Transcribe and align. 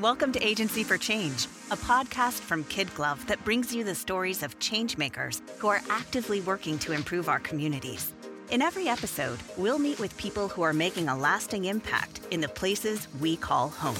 Welcome 0.00 0.32
to 0.32 0.42
Agency 0.42 0.82
for 0.82 0.96
Change, 0.96 1.44
a 1.70 1.76
podcast 1.76 2.40
from 2.40 2.64
Kid 2.64 2.92
Glove 2.94 3.26
that 3.26 3.44
brings 3.44 3.74
you 3.74 3.84
the 3.84 3.94
stories 3.94 4.42
of 4.42 4.58
changemakers 4.58 5.42
who 5.58 5.68
are 5.68 5.82
actively 5.90 6.40
working 6.40 6.78
to 6.78 6.92
improve 6.92 7.28
our 7.28 7.38
communities. 7.38 8.14
In 8.50 8.62
every 8.62 8.88
episode, 8.88 9.38
we'll 9.58 9.78
meet 9.78 10.00
with 10.00 10.16
people 10.16 10.48
who 10.48 10.62
are 10.62 10.72
making 10.72 11.08
a 11.08 11.18
lasting 11.18 11.66
impact 11.66 12.20
in 12.30 12.40
the 12.40 12.48
places 12.48 13.08
we 13.20 13.36
call 13.36 13.68
home. 13.68 13.94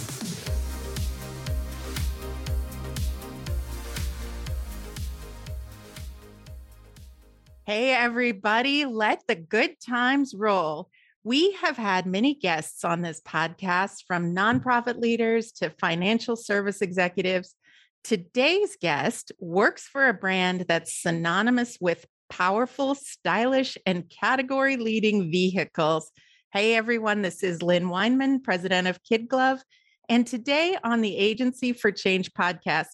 Hey, 7.67 7.93
everybody, 7.93 8.87
let 8.87 9.27
the 9.27 9.35
good 9.35 9.79
times 9.87 10.35
roll. 10.35 10.89
We 11.23 11.52
have 11.61 11.77
had 11.77 12.07
many 12.07 12.34
guests 12.34 12.82
on 12.82 13.03
this 13.03 13.21
podcast 13.21 14.05
from 14.07 14.34
nonprofit 14.34 14.98
leaders 14.98 15.53
to 15.53 15.68
financial 15.68 16.35
service 16.35 16.81
executives. 16.81 17.54
Today's 18.03 18.79
guest 18.81 19.30
works 19.39 19.86
for 19.86 20.08
a 20.08 20.14
brand 20.14 20.64
that's 20.67 21.03
synonymous 21.03 21.77
with 21.79 22.07
powerful, 22.30 22.94
stylish, 22.94 23.77
and 23.85 24.08
category 24.08 24.79
leading 24.79 25.30
vehicles. 25.30 26.11
Hey, 26.54 26.75
everyone, 26.75 27.21
this 27.21 27.43
is 27.43 27.63
Lynn 27.63 27.89
Weinman, 27.89 28.43
president 28.43 28.89
of 28.89 29.02
Kid 29.02 29.29
Glove. 29.29 29.61
And 30.08 30.27
today 30.27 30.79
on 30.82 31.02
the 31.02 31.18
Agency 31.18 31.75
for 31.75 31.93
Change 31.93 32.33
podcast, 32.33 32.89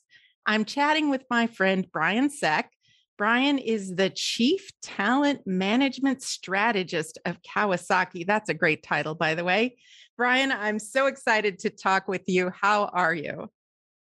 I'm 0.47 0.65
chatting 0.65 1.11
with 1.11 1.23
my 1.31 1.47
friend 1.47 1.87
Brian 1.93 2.29
Seck. 2.29 2.73
Brian 3.19 3.59
is 3.59 3.97
the 3.97 4.11
Chief 4.11 4.71
Talent 4.83 5.47
Management 5.47 6.23
Strategist 6.23 7.19
of 7.25 7.41
Kawasaki. 7.41 8.27
That's 8.27 8.51
a 8.51 8.55
great 8.55 8.83
title, 8.83 9.15
by 9.15 9.35
the 9.35 9.45
way. 9.45 9.79
Brian, 10.19 10.53
I'm 10.53 10.79
so 10.79 11.07
excited 11.07 11.59
to 11.61 11.71
talk 11.71 12.09
with 12.09 12.25
you. 12.27 12.51
How 12.61 12.87
are 12.87 13.15
you? 13.15 13.51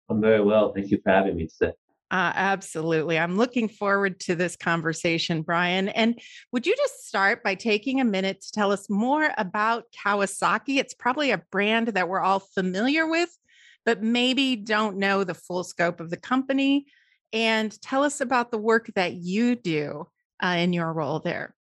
I'm 0.08 0.20
very 0.20 0.42
well. 0.42 0.72
Thank 0.72 0.92
you 0.92 1.00
for 1.02 1.10
having 1.10 1.36
me 1.36 1.48
today. 1.48 1.72
Uh, 2.12 2.32
absolutely. 2.34 3.18
I'm 3.18 3.36
looking 3.36 3.68
forward 3.68 4.20
to 4.20 4.36
this 4.36 4.56
conversation, 4.56 5.42
Brian. 5.42 5.88
And 5.88 6.20
would 6.52 6.66
you 6.66 6.76
just 6.76 7.06
start 7.06 7.42
by 7.42 7.54
taking 7.56 8.00
a 8.00 8.04
minute 8.04 8.40
to 8.42 8.52
tell 8.52 8.72
us 8.72 8.88
more 8.88 9.30
about 9.38 9.84
Kawasaki? 10.04 10.78
It's 10.78 10.94
probably 10.94 11.32
a 11.32 11.42
brand 11.50 11.88
that 11.88 12.08
we're 12.08 12.20
all 12.20 12.40
familiar 12.40 13.08
with, 13.08 13.36
but 13.84 14.02
maybe 14.02 14.56
don't 14.56 14.98
know 14.98 15.24
the 15.24 15.34
full 15.34 15.64
scope 15.64 16.00
of 16.00 16.10
the 16.10 16.16
company 16.16 16.86
and 17.32 17.80
tell 17.80 18.04
us 18.04 18.20
about 18.20 18.50
the 18.50 18.58
work 18.58 18.90
that 18.94 19.14
you 19.14 19.56
do 19.56 20.06
uh, 20.42 20.56
in 20.58 20.72
your 20.72 20.92
role 20.92 21.18
there. 21.20 21.54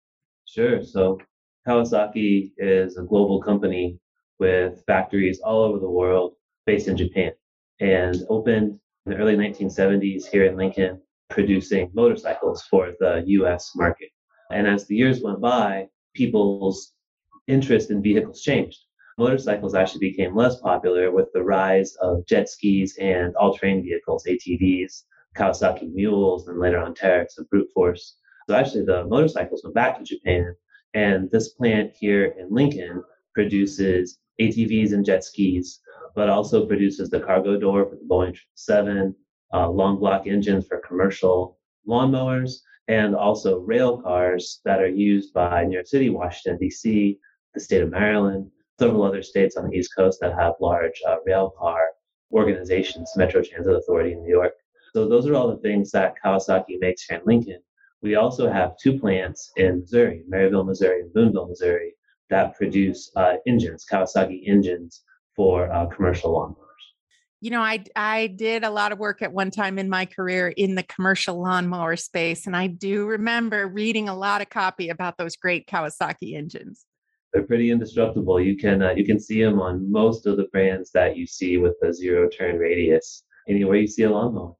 Sure. 0.45 0.83
So, 0.83 1.19
Kawasaki 1.67 2.51
is 2.57 2.97
a 2.97 3.03
global 3.03 3.41
company 3.41 3.99
with 4.39 4.83
factories 4.85 5.41
all 5.41 5.63
over 5.63 5.79
the 5.79 5.89
world 5.89 6.35
based 6.65 6.87
in 6.87 6.95
Japan 6.95 7.31
and 7.79 8.15
opened 8.29 8.79
in 9.05 9.11
the 9.11 9.17
early 9.17 9.35
1970s 9.35 10.25
here 10.25 10.45
in 10.45 10.55
Lincoln, 10.55 11.01
producing 11.29 11.91
motorcycles 11.93 12.63
for 12.63 12.93
the 12.99 13.23
US 13.25 13.71
market. 13.75 14.09
And 14.51 14.67
as 14.67 14.85
the 14.85 14.95
years 14.95 15.21
went 15.21 15.41
by, 15.41 15.87
people's 16.13 16.93
interest 17.47 17.91
in 17.91 18.01
vehicles 18.01 18.41
changed. 18.41 18.79
Motorcycles 19.17 19.75
actually 19.75 20.09
became 20.09 20.35
less 20.35 20.59
popular 20.59 21.11
with 21.11 21.27
the 21.33 21.43
rise 21.43 21.95
of 22.01 22.25
jet 22.27 22.49
skis 22.49 22.97
and 22.97 23.35
all 23.35 23.57
terrain 23.57 23.83
vehicles, 23.83 24.25
ATVs, 24.25 25.03
Kawasaki 25.37 25.93
mules, 25.93 26.47
and 26.47 26.59
later 26.59 26.79
on 26.79 26.93
Teryx 26.93 27.37
and 27.37 27.49
brute 27.49 27.69
force. 27.73 28.17
So 28.49 28.55
actually, 28.55 28.85
the 28.85 29.05
motorcycles 29.05 29.63
went 29.63 29.75
back 29.75 29.97
to 29.97 30.03
Japan, 30.03 30.55
and 30.93 31.29
this 31.31 31.49
plant 31.49 31.91
here 31.99 32.33
in 32.39 32.47
Lincoln 32.49 33.03
produces 33.33 34.17
ATVs 34.41 34.93
and 34.93 35.05
jet 35.05 35.23
skis, 35.23 35.79
but 36.15 36.29
also 36.29 36.65
produces 36.65 37.09
the 37.09 37.19
cargo 37.19 37.59
door 37.59 37.85
for 37.85 37.95
the 37.95 38.05
Boeing 38.09 38.37
7, 38.55 39.13
uh, 39.53 39.69
long 39.69 39.99
block 39.99 40.27
engines 40.27 40.65
for 40.67 40.81
commercial 40.87 41.59
lawnmowers, 41.87 42.61
and 42.87 43.15
also 43.15 43.59
rail 43.59 44.01
cars 44.01 44.61
that 44.65 44.81
are 44.81 44.87
used 44.87 45.33
by 45.33 45.63
New 45.63 45.73
York 45.73 45.87
City, 45.87 46.09
Washington, 46.09 46.57
D.C., 46.59 47.19
the 47.53 47.59
state 47.59 47.81
of 47.81 47.91
Maryland, 47.91 48.49
several 48.79 49.03
other 49.03 49.23
states 49.23 49.57
on 49.57 49.67
the 49.67 49.75
East 49.75 49.91
Coast 49.95 50.19
that 50.21 50.33
have 50.35 50.53
large 50.61 51.01
uh, 51.07 51.17
rail 51.25 51.53
car 51.57 51.81
organizations, 52.31 53.11
Metro 53.15 53.41
Transit 53.41 53.73
Authority 53.73 54.13
in 54.13 54.21
New 54.21 54.29
York. 54.29 54.53
So 54.97 55.07
those 55.07 55.27
are 55.27 55.35
all 55.35 55.47
the 55.47 55.61
things 55.61 55.91
that 55.91 56.15
Kawasaki 56.25 56.79
makes 56.79 57.03
here 57.03 57.19
in 57.19 57.23
Lincoln. 57.23 57.59
We 58.01 58.15
also 58.15 58.51
have 58.51 58.75
two 58.81 58.97
plants 58.97 59.51
in 59.55 59.81
Missouri, 59.81 60.23
Maryville, 60.27 60.65
Missouri, 60.65 61.01
and 61.01 61.13
Boonville, 61.13 61.49
Missouri, 61.49 61.93
that 62.31 62.55
produce 62.55 63.11
uh, 63.15 63.33
engines, 63.45 63.85
Kawasaki 63.85 64.47
engines 64.47 65.03
for 65.35 65.71
uh, 65.71 65.85
commercial 65.85 66.33
lawnmowers. 66.33 66.85
You 67.41 67.51
know, 67.51 67.61
I 67.61 67.83
I 67.95 68.25
did 68.25 68.63
a 68.63 68.71
lot 68.71 68.91
of 68.91 68.97
work 68.97 69.21
at 69.21 69.31
one 69.31 69.51
time 69.51 69.77
in 69.77 69.87
my 69.87 70.07
career 70.07 70.47
in 70.47 70.73
the 70.73 70.81
commercial 70.81 71.39
lawnmower 71.39 71.95
space, 71.95 72.47
and 72.47 72.57
I 72.57 72.65
do 72.65 73.05
remember 73.05 73.67
reading 73.67 74.09
a 74.09 74.15
lot 74.15 74.41
of 74.41 74.49
copy 74.49 74.89
about 74.89 75.19
those 75.19 75.35
great 75.35 75.67
Kawasaki 75.67 76.35
engines. 76.35 76.87
They're 77.33 77.43
pretty 77.43 77.69
indestructible. 77.69 78.41
You 78.41 78.57
can 78.57 78.81
uh, 78.81 78.93
you 78.95 79.05
can 79.05 79.19
see 79.19 79.43
them 79.43 79.59
on 79.59 79.91
most 79.91 80.25
of 80.25 80.37
the 80.37 80.45
brands 80.45 80.89
that 80.93 81.15
you 81.15 81.27
see 81.27 81.57
with 81.57 81.75
the 81.81 81.93
zero 81.93 82.27
turn 82.27 82.57
radius 82.57 83.25
anywhere 83.47 83.77
you 83.77 83.85
see 83.85 84.01
a 84.01 84.09
lawnmower. 84.09 84.55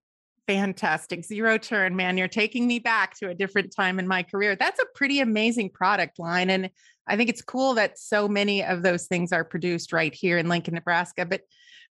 Fantastic. 0.47 1.25
Zero 1.25 1.57
turn, 1.57 1.95
man. 1.95 2.17
You're 2.17 2.29
taking 2.29 2.67
me 2.67 2.79
back 2.79 3.17
to 3.17 3.29
a 3.29 3.35
different 3.35 3.75
time 3.75 3.99
in 3.99 4.07
my 4.07 4.23
career. 4.23 4.55
That's 4.55 4.79
a 4.79 4.85
pretty 4.95 5.19
amazing 5.19 5.71
product 5.71 6.19
line. 6.19 6.49
And 6.49 6.69
I 7.05 7.17
think 7.17 7.29
it's 7.29 7.41
cool 7.41 7.73
that 7.73 7.99
so 7.99 8.29
many 8.29 8.63
of 8.63 8.81
those 8.81 9.07
things 9.07 9.33
are 9.33 9.43
produced 9.43 9.91
right 9.91 10.13
here 10.13 10.37
in 10.37 10.47
Lincoln, 10.47 10.73
Nebraska. 10.73 11.25
But 11.25 11.41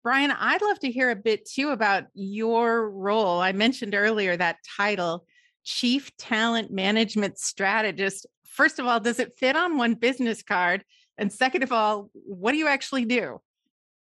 Brian, 0.05 0.31
I'd 0.31 0.63
love 0.63 0.79
to 0.81 0.91
hear 0.91 1.11
a 1.11 1.17
bit 1.17 1.49
too 1.49 1.71
about 1.71 2.05
your 2.15 2.91
role. 2.91 3.41
I 3.41 3.53
mentioned 3.53 3.95
earlier 3.95 4.37
that 4.37 4.59
title, 4.77 5.27
Chief 5.65 6.17
Talent 6.17 6.71
Management 6.71 7.39
Strategist. 7.39 8.27
First 8.45 8.79
of 8.79 8.87
all, 8.87 9.01
does 9.01 9.19
it 9.19 9.33
fit 9.37 9.57
on 9.57 9.79
one 9.79 9.95
business 9.95 10.43
card? 10.45 10.85
And 11.19 11.33
second 11.33 11.63
of 11.65 11.73
all, 11.73 12.11
what 12.13 12.53
do 12.53 12.59
you 12.59 12.69
actually 12.69 13.05
do? 13.05 13.41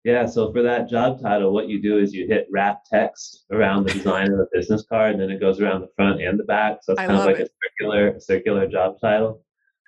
Yeah, 0.05 0.27
so 0.27 0.53
for 0.53 0.61
that 0.63 0.87
job 0.87 1.23
title, 1.23 1.55
what 1.55 1.69
you 1.69 1.81
do 1.81 1.99
is 1.99 2.13
you 2.13 2.27
hit 2.27 2.47
wrap 2.53 2.83
text 2.85 3.47
around 3.51 3.85
the 3.85 3.95
design 3.95 4.31
of 4.31 4.37
the 4.37 4.47
business 4.53 4.85
card, 4.87 5.13
and 5.13 5.21
then 5.21 5.31
it 5.31 5.41
goes 5.41 5.61
around 5.61 5.81
the 5.81 5.89
front 5.97 6.21
and 6.21 6.39
the 6.39 6.45
back. 6.45 6.81
So 6.83 6.93
it's 6.93 7.01
I 7.01 7.07
kind 7.07 7.19
of 7.19 7.25
like 7.25 7.39
it. 7.39 7.49
a 7.49 7.69
circular 7.69 8.21
circular 8.21 8.67
job 8.69 8.97
title. 9.01 9.43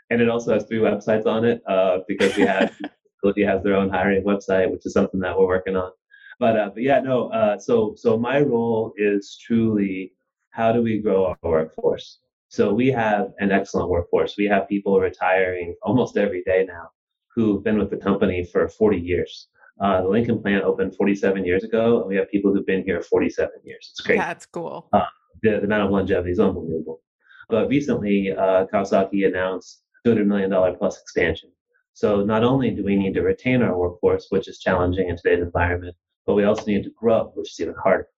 And 0.09 0.23
it 0.23 0.31
also 0.31 0.55
has 0.55 0.65
three 0.65 0.79
websites 0.79 1.27
on 1.27 1.45
it 1.45 1.61
uh, 1.69 1.99
because 2.09 2.35
we 2.35 2.45
have 2.45 2.75
facility 3.21 3.45
has 3.45 3.63
their 3.63 3.75
own 3.75 3.91
hiring 3.91 4.25
website, 4.25 4.71
which 4.71 4.87
is 4.87 4.95
something 4.95 5.21
that 5.21 5.39
we're 5.39 5.47
working 5.47 5.77
on. 5.77 5.91
But 6.39 6.57
uh, 6.57 6.71
but 6.73 6.83
yeah, 6.83 7.01
no. 7.01 7.29
Uh, 7.31 7.59
so 7.59 7.95
so 7.97 8.17
my 8.17 8.41
role 8.41 8.95
is 8.97 9.39
truly 9.45 10.15
how 10.51 10.73
do 10.73 10.81
we 10.81 10.99
grow 10.99 11.27
our 11.27 11.39
workforce? 11.43 12.21
So 12.49 12.73
we 12.73 12.89
have 12.89 13.33
an 13.39 13.53
excellent 13.53 13.91
workforce. 13.91 14.37
We 14.39 14.47
have 14.47 14.67
people 14.67 14.99
retiring 14.99 15.75
almost 15.83 16.17
every 16.17 16.43
day 16.45 16.65
now 16.67 16.89
who've 17.35 17.63
been 17.63 17.79
with 17.79 17.91
the 17.91 17.99
company 17.99 18.45
for 18.45 18.67
40 18.67 18.99
years. 18.99 19.49
Uh, 19.81 20.03
the 20.03 20.09
Lincoln 20.09 20.41
plant 20.41 20.65
opened 20.65 20.97
47 20.97 21.45
years 21.45 21.63
ago, 21.63 22.01
and 22.01 22.09
we 22.09 22.17
have 22.17 22.31
people 22.31 22.53
who've 22.53 22.65
been 22.65 22.85
here 22.85 23.03
47 23.03 23.51
years. 23.65 23.89
It's 23.93 24.01
great. 24.01 24.19
That's 24.19 24.47
cool. 24.47 24.89
Uh, 24.93 25.05
the, 25.43 25.51
the, 25.51 25.65
amount 25.65 25.85
of 25.85 25.91
longevity 25.91 26.31
is 26.31 26.41
unbelievable. 26.41 27.03
But 27.49 27.69
recently, 27.69 28.33
uh, 28.33 28.67
Kawasaki 28.73 29.27
announced 29.27 29.83
$200 30.07 30.27
million 30.27 30.77
plus 30.77 31.01
expansion. 31.01 31.51
So 31.93 32.25
not 32.25 32.43
only 32.43 32.71
do 32.71 32.85
we 32.85 32.97
need 32.97 33.15
to 33.15 33.23
retain 33.23 33.63
our 33.63 33.77
workforce, 33.77 34.27
which 34.31 34.49
is 34.49 34.59
challenging 34.59 35.09
in 35.09 35.17
today's 35.17 35.43
environment, 35.43 35.95
but 36.27 36.35
we 36.35 36.45
also 36.45 36.65
need 36.67 36.85
to 36.85 36.91
grow, 36.91 37.33
which 37.35 37.53
is 37.53 37.61
even 37.61 37.75
harder. 37.83 38.09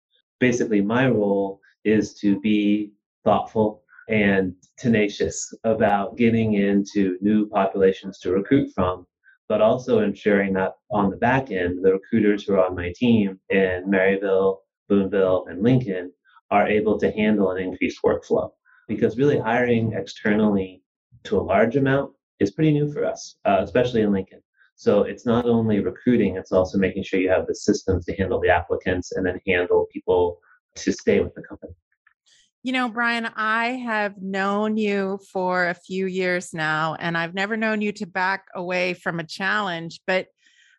Basically, 0.40 0.80
my 0.80 1.08
role 1.08 1.60
is 1.84 2.14
to 2.14 2.40
be 2.40 2.92
thoughtful 3.24 3.82
and 4.08 4.54
tenacious 4.78 5.52
about 5.64 6.16
getting 6.16 6.54
into 6.54 7.18
new 7.20 7.48
populations 7.48 8.18
to 8.20 8.32
recruit 8.32 8.70
from 8.74 9.06
but 9.48 9.60
also 9.62 10.00
ensuring 10.00 10.52
that 10.54 10.74
on 10.90 11.10
the 11.10 11.16
back 11.16 11.50
end, 11.50 11.84
the 11.84 11.92
recruiters 11.92 12.44
who 12.44 12.54
are 12.54 12.66
on 12.66 12.76
my 12.76 12.92
team 12.94 13.40
in 13.48 13.84
Maryville, 13.88 14.58
Boonville, 14.88 15.46
and 15.48 15.62
Lincoln 15.62 16.12
are 16.50 16.68
able 16.68 16.98
to 16.98 17.10
handle 17.10 17.50
an 17.50 17.62
increased 17.62 18.00
workflow. 18.04 18.50
Because 18.86 19.18
really 19.18 19.38
hiring 19.38 19.92
externally 19.92 20.82
to 21.24 21.38
a 21.38 21.42
large 21.42 21.76
amount 21.76 22.12
is 22.40 22.52
pretty 22.52 22.72
new 22.72 22.90
for 22.92 23.04
us, 23.04 23.36
uh, 23.44 23.58
especially 23.60 24.02
in 24.02 24.12
Lincoln. 24.12 24.40
So 24.76 25.02
it's 25.02 25.26
not 25.26 25.44
only 25.44 25.80
recruiting, 25.80 26.36
it's 26.36 26.52
also 26.52 26.78
making 26.78 27.02
sure 27.02 27.18
you 27.18 27.30
have 27.30 27.46
the 27.46 27.54
systems 27.54 28.04
to 28.06 28.14
handle 28.14 28.40
the 28.40 28.48
applicants 28.48 29.12
and 29.12 29.26
then 29.26 29.40
handle 29.46 29.88
people 29.92 30.38
to 30.76 30.92
stay 30.92 31.20
with 31.20 31.34
the 31.34 31.42
company. 31.42 31.72
You 32.64 32.72
know, 32.72 32.88
Brian, 32.88 33.28
I 33.36 33.68
have 33.68 34.20
known 34.20 34.76
you 34.76 35.20
for 35.32 35.68
a 35.68 35.74
few 35.74 36.06
years 36.06 36.52
now, 36.52 36.96
and 36.98 37.16
I've 37.16 37.34
never 37.34 37.56
known 37.56 37.80
you 37.80 37.92
to 37.92 38.06
back 38.06 38.46
away 38.54 38.94
from 38.94 39.20
a 39.20 39.24
challenge. 39.24 40.00
But 40.06 40.26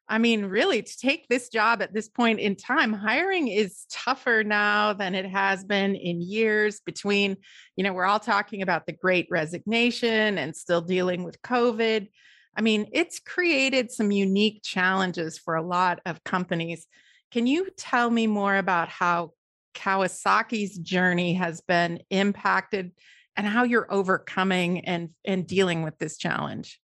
I 0.10 0.18
mean, 0.18 0.46
really, 0.46 0.81
to 0.81 0.98
take 0.98 1.28
this 1.28 1.50
job 1.50 1.81
at 1.81 1.94
this 1.94 2.10
point 2.10 2.40
in 2.40 2.56
time, 2.56 2.92
hiring 2.92 3.48
is 3.48 3.86
tougher 3.92 4.44
now 4.44 4.92
than 4.92 5.14
it 5.16 5.26
has 5.28 5.64
been 5.64 5.96
in 5.96 6.20
years 6.20 6.81
between, 6.84 7.38
you 7.76 7.84
know, 7.84 7.94
we're 7.94 8.06
all 8.06 8.20
talking 8.20 8.62
about 8.62 8.86
the 8.86 8.92
great 8.92 9.28
resignation 9.30 10.38
and 10.38 10.56
still 10.56 10.81
dealing 10.81 11.24
with 11.24 11.42
COVID. 11.44 12.10
I 12.58 12.62
mean, 12.62 12.88
it's 12.92 13.20
created 13.20 13.92
some 13.92 14.12
unique 14.12 14.64
challenges 14.64 15.38
for 15.38 15.56
a 15.56 15.66
lot 15.66 16.00
of 16.06 16.24
companies. 16.24 16.88
Can 17.31 17.46
you 17.46 17.70
tell 17.78 18.10
me 18.10 18.26
more 18.26 18.58
about 18.58 18.90
how 18.90 19.31
Kawasaki's 19.74 20.77
journey 20.77 21.33
has 21.33 21.62
been 21.62 22.01
impacted 22.10 22.92
and 23.36 23.48
how 23.48 23.63
you're 23.63 23.92
overcoming 23.92 24.86
and 24.86 25.10
and 25.25 25.48
dealing 25.48 25.83
with 25.83 25.98
this 25.98 26.18
challenge? 26.18 26.81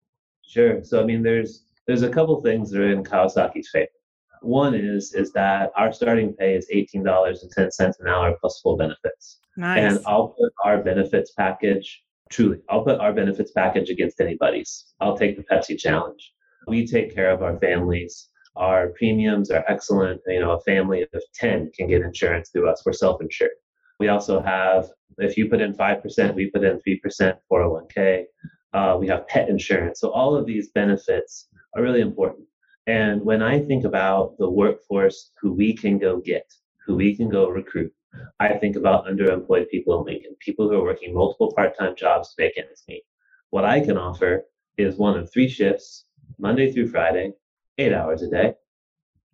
Sure. 0.46 0.84
So 0.84 1.00
I 1.00 1.04
mean 1.04 1.22
there's 1.22 1.64
there's 1.86 2.02
a 2.02 2.10
couple 2.10 2.40
things 2.42 2.70
that 2.70 2.80
are 2.80 2.92
in 2.92 3.02
Kawasaki's 3.02 3.70
favor. 3.70 3.88
One 4.42 4.74
is 4.74 5.14
is 5.14 5.32
that 5.32 5.70
our 5.76 5.92
starting 5.92 6.34
pay 6.34 6.54
is 6.54 6.66
eighteen 6.70 7.02
dollars 7.02 7.42
and 7.42 7.50
ten 7.50 7.70
cents 7.70 7.98
an 8.00 8.08
hour 8.08 8.36
plus 8.40 8.60
full 8.60 8.76
benefits. 8.76 9.38
Nice. 9.56 9.96
And 9.96 10.04
I'll 10.06 10.28
put 10.28 10.52
our 10.64 10.82
benefits 10.82 11.32
package 11.32 12.02
truly. 12.30 12.58
I'll 12.68 12.82
put 12.82 12.98
our 12.98 13.12
benefits 13.12 13.52
package 13.52 13.90
against 13.90 14.20
anybody's. 14.20 14.92
I'll 15.00 15.16
take 15.16 15.36
the 15.36 15.44
Pepsi 15.44 15.78
challenge. 15.78 16.32
We 16.66 16.86
take 16.86 17.14
care 17.14 17.30
of 17.30 17.42
our 17.42 17.58
families. 17.58 18.28
Our 18.56 18.88
premiums 18.88 19.50
are 19.50 19.64
excellent. 19.68 20.20
You 20.26 20.40
know, 20.40 20.52
a 20.52 20.60
family 20.60 21.02
of 21.02 21.22
10 21.34 21.72
can 21.76 21.88
get 21.88 22.02
insurance 22.02 22.50
through 22.50 22.68
us. 22.68 22.82
We're 22.84 22.92
self 22.92 23.20
insured. 23.22 23.50
We 23.98 24.08
also 24.08 24.40
have, 24.40 24.90
if 25.18 25.36
you 25.36 25.48
put 25.48 25.60
in 25.60 25.74
5%, 25.74 26.34
we 26.34 26.50
put 26.50 26.64
in 26.64 26.80
3% 26.86 27.36
401k. 27.50 28.24
Uh, 28.72 28.96
we 28.98 29.06
have 29.08 29.28
pet 29.28 29.48
insurance. 29.48 30.00
So 30.00 30.10
all 30.10 30.34
of 30.34 30.46
these 30.46 30.68
benefits 30.68 31.48
are 31.74 31.82
really 31.82 32.00
important. 32.00 32.46
And 32.86 33.22
when 33.22 33.42
I 33.42 33.60
think 33.60 33.84
about 33.84 34.36
the 34.38 34.50
workforce 34.50 35.30
who 35.40 35.52
we 35.52 35.74
can 35.74 35.98
go 35.98 36.18
get, 36.20 36.52
who 36.84 36.96
we 36.96 37.14
can 37.14 37.28
go 37.28 37.48
recruit, 37.48 37.92
I 38.40 38.54
think 38.54 38.76
about 38.76 39.06
underemployed 39.06 39.70
people 39.70 39.98
in 40.00 40.04
Lincoln, 40.04 40.36
people 40.40 40.68
who 40.68 40.76
are 40.76 40.82
working 40.82 41.14
multiple 41.14 41.52
part 41.52 41.78
time 41.78 41.94
jobs 41.96 42.34
to 42.34 42.42
make 42.42 42.58
ends 42.58 42.82
meet. 42.88 43.04
What 43.50 43.64
I 43.64 43.80
can 43.80 43.96
offer 43.96 44.44
is 44.78 44.96
one 44.96 45.16
of 45.16 45.32
three 45.32 45.48
shifts, 45.48 46.06
Monday 46.38 46.72
through 46.72 46.88
Friday, 46.88 47.32
eight 47.78 47.92
hours 47.92 48.22
a 48.22 48.28
day, 48.28 48.54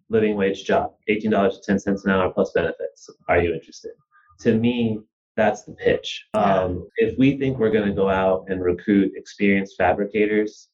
living 0.09 0.37
wage 0.37 0.65
job, 0.65 0.93
$18.10 1.09 2.05
an 2.05 2.11
hour 2.11 2.31
plus 2.33 2.53
benefits. 2.53 3.11
Are 3.29 3.41
you 3.41 3.55
interested? 3.55 3.93
To 4.41 4.55
me, 4.55 5.01
that's 5.37 5.65
the 5.65 5.73
pitch. 5.73 6.27
Um, 6.35 6.89
if 6.97 7.17
we 7.19 7.39
think 7.39 7.59
we're 7.59 7.71
going 7.71 7.89
to 7.89 7.95
go 7.95 8.09
out 8.09 8.47
and 8.49 8.63
recruit 8.63 9.13
experienced 9.17 9.77
fabricators, 9.77 10.69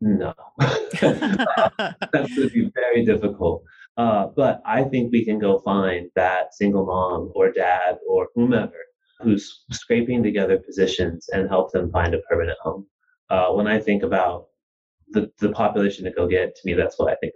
no, 0.00 0.34
that's 0.58 1.00
going 1.00 2.26
to 2.26 2.50
be 2.50 2.70
very 2.74 3.04
difficult. 3.04 3.62
Uh, 3.96 4.26
but 4.34 4.62
I 4.64 4.84
think 4.84 5.12
we 5.12 5.24
can 5.24 5.38
go 5.38 5.60
find 5.60 6.08
that 6.16 6.54
single 6.54 6.86
mom 6.86 7.30
or 7.34 7.52
dad 7.52 7.98
or 8.08 8.28
whomever 8.34 8.74
who's 9.20 9.64
scraping 9.70 10.22
together 10.22 10.58
positions 10.58 11.28
and 11.32 11.48
help 11.48 11.72
them 11.72 11.90
find 11.90 12.14
a 12.14 12.18
permanent 12.28 12.58
home. 12.60 12.86
Uh, 13.30 13.48
when 13.50 13.66
I 13.66 13.78
think 13.78 14.02
about 14.02 14.46
the, 15.12 15.30
the 15.38 15.52
population 15.52 16.04
to 16.04 16.10
go 16.10 16.26
get, 16.26 16.54
to 16.54 16.62
me, 16.64 16.74
that's 16.74 16.98
what 16.98 17.10
I 17.10 17.16
think 17.16 17.32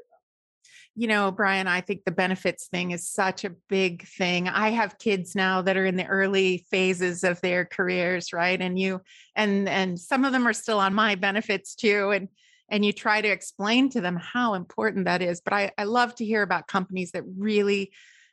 you 0.99 1.06
know, 1.08 1.31
Brian, 1.31 1.69
I 1.69 1.82
think 1.82 2.05
the 2.05 2.11
benefits 2.11 2.69
thing 2.69 2.93
is 2.93 3.06
such 3.06 3.44
a 3.44 3.55
big 3.69 4.06
thing. 4.08 4.49
I 4.49 4.70
have 4.70 4.99
kids 4.99 5.34
now 5.34 5.61
that 5.61 5.76
are 5.76 5.84
in 5.84 5.96
the 5.96 6.06
early 6.06 6.64
phases 6.70 7.23
of 7.23 7.38
their 7.43 7.67
careers, 7.67 8.32
right? 8.32 8.58
And 8.58 8.78
you 8.78 9.02
and 9.37 9.69
and 9.69 10.00
some 10.00 10.25
of 10.25 10.32
them 10.32 10.49
are 10.49 10.55
still 10.55 10.81
on 10.81 10.94
my 10.94 11.14
benefits 11.14 11.75
too. 11.75 12.12
And 12.12 12.28
and 12.70 12.82
you 12.82 12.94
try 12.94 13.20
to 13.20 13.28
explain 13.28 13.90
to 13.90 14.00
them 14.00 14.17
how 14.17 14.55
important 14.55 15.05
that 15.05 15.20
is. 15.20 15.43
But 15.43 15.52
I, 15.52 15.70
I 15.76 15.84
love 15.84 16.14
to 16.17 16.25
hear 16.25 16.40
about 16.40 16.67
companies 16.67 17.12
that 17.12 17.25
really 17.37 17.93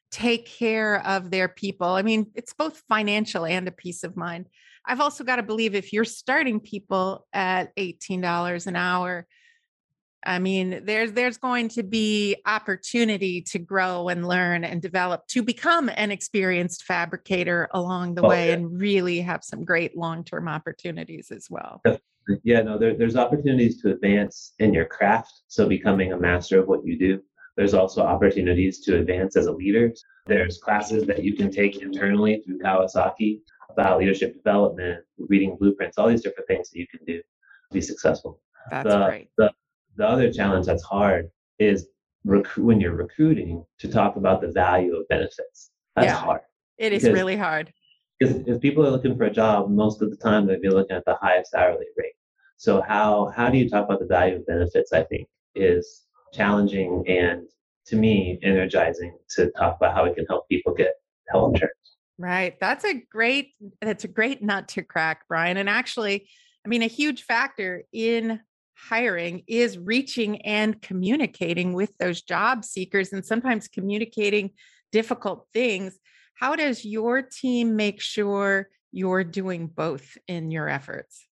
take 0.09 0.45
care 0.45 1.05
of 1.05 1.31
their 1.31 1.49
people. 1.49 1.87
I 1.87 2.01
mean, 2.01 2.27
it's 2.33 2.53
both 2.53 2.81
financial 2.87 3.45
and 3.45 3.67
a 3.67 3.71
peace 3.71 4.05
of 4.05 4.15
mind. 4.15 4.47
I've 4.85 4.99
also 4.99 5.23
got 5.23 5.37
to 5.37 5.43
believe 5.43 5.75
if 5.75 5.93
you're 5.93 6.05
starting 6.05 6.59
people 6.59 7.25
at 7.33 7.75
$18 7.75 8.67
an 8.67 8.75
hour, 8.75 9.27
I 10.25 10.39
mean, 10.39 10.81
there's 10.85 11.11
there's 11.11 11.37
going 11.37 11.69
to 11.69 11.83
be 11.83 12.37
opportunity 12.45 13.41
to 13.41 13.59
grow 13.59 14.07
and 14.07 14.27
learn 14.27 14.63
and 14.63 14.81
develop 14.81 15.27
to 15.27 15.43
become 15.43 15.89
an 15.95 16.11
experienced 16.11 16.83
fabricator 16.83 17.67
along 17.73 18.15
the 18.15 18.21
oh, 18.23 18.29
way 18.29 18.47
yeah. 18.47 18.53
and 18.53 18.79
really 18.79 19.19
have 19.21 19.43
some 19.43 19.65
great 19.65 19.97
long-term 19.97 20.47
opportunities 20.47 21.29
as 21.31 21.47
well. 21.49 21.81
Yeah, 22.43 22.61
no, 22.61 22.77
there, 22.77 22.95
there's 22.95 23.17
opportunities 23.17 23.81
to 23.81 23.91
advance 23.91 24.53
in 24.59 24.73
your 24.73 24.85
craft. 24.85 25.41
So 25.47 25.67
becoming 25.67 26.13
a 26.13 26.17
master 26.17 26.59
of 26.59 26.67
what 26.67 26.85
you 26.85 26.97
do. 26.97 27.21
There's 27.57 27.73
also 27.73 28.01
opportunities 28.01 28.79
to 28.85 28.97
advance 28.97 29.35
as 29.35 29.45
a 29.45 29.51
leader. 29.51 29.93
There's 30.25 30.57
classes 30.57 31.05
that 31.07 31.23
you 31.23 31.35
can 31.35 31.51
take 31.51 31.81
internally 31.81 32.41
through 32.45 32.59
Kawasaki 32.59 33.41
about 33.73 33.99
leadership 33.99 34.33
development, 34.33 35.03
reading 35.17 35.57
blueprints, 35.59 35.97
all 35.97 36.07
these 36.07 36.21
different 36.21 36.47
things 36.47 36.69
that 36.69 36.79
you 36.79 36.87
can 36.87 36.99
do 37.05 37.17
to 37.17 37.73
be 37.73 37.81
successful. 37.81 38.39
That's 38.71 38.89
the, 38.89 39.05
great. 39.05 39.29
The, 39.37 39.51
the 39.97 40.07
other 40.07 40.31
challenge 40.31 40.65
that's 40.65 40.83
hard 40.83 41.29
is 41.59 41.87
rec- 42.23 42.47
when 42.57 42.79
you're 42.79 42.95
recruiting 42.95 43.65
to 43.79 43.87
talk 43.87 44.15
about 44.15 44.41
the 44.41 44.51
value 44.51 44.95
of 44.95 45.07
benefits. 45.07 45.71
That's 45.95 46.07
yeah, 46.07 46.15
hard. 46.15 46.41
It 46.77 46.93
is 46.93 47.03
really 47.03 47.37
hard. 47.37 47.73
Because 48.19 48.35
if 48.47 48.61
people 48.61 48.85
are 48.85 48.91
looking 48.91 49.17
for 49.17 49.25
a 49.25 49.31
job, 49.31 49.69
most 49.69 50.01
of 50.01 50.09
the 50.09 50.17
time 50.17 50.47
they'd 50.47 50.61
be 50.61 50.69
looking 50.69 50.95
at 50.95 51.05
the 51.05 51.15
highest 51.15 51.53
hourly 51.53 51.85
rate. 51.97 52.13
So 52.57 52.81
how 52.81 53.31
how 53.35 53.49
do 53.49 53.57
you 53.57 53.69
talk 53.69 53.85
about 53.85 53.99
the 53.99 54.05
value 54.05 54.37
of 54.37 54.45
benefits? 54.45 54.93
I 54.93 55.03
think 55.03 55.27
is 55.55 56.05
challenging 56.31 57.03
and 57.07 57.47
to 57.85 57.95
me 57.95 58.39
energizing 58.41 59.17
to 59.35 59.51
talk 59.51 59.77
about 59.77 59.93
how 59.93 60.05
we 60.05 60.13
can 60.13 60.25
help 60.25 60.47
people 60.47 60.73
get 60.73 60.93
health 61.29 61.53
insurance. 61.53 61.92
Right. 62.17 62.59
That's 62.59 62.85
a 62.85 62.93
great 63.11 63.53
that's 63.81 64.03
a 64.03 64.07
great 64.07 64.43
nut 64.43 64.67
to 64.69 64.83
crack, 64.83 65.27
Brian. 65.27 65.57
And 65.57 65.69
actually, 65.69 66.29
I 66.65 66.69
mean, 66.69 66.83
a 66.83 66.87
huge 66.87 67.23
factor 67.23 67.83
in 67.91 68.39
hiring 68.75 69.43
is 69.47 69.77
reaching 69.77 70.41
and 70.41 70.81
communicating 70.81 71.73
with 71.73 71.91
those 71.99 72.21
job 72.21 72.65
seekers 72.65 73.13
and 73.13 73.25
sometimes 73.25 73.67
communicating 73.67 74.51
difficult 74.91 75.47
things. 75.53 75.97
How 76.35 76.55
does 76.55 76.85
your 76.85 77.21
team 77.21 77.75
make 77.75 78.01
sure 78.01 78.69
you're 78.91 79.23
doing 79.23 79.67
both 79.67 80.17
in 80.27 80.51
your 80.51 80.69
efforts? 80.69 81.25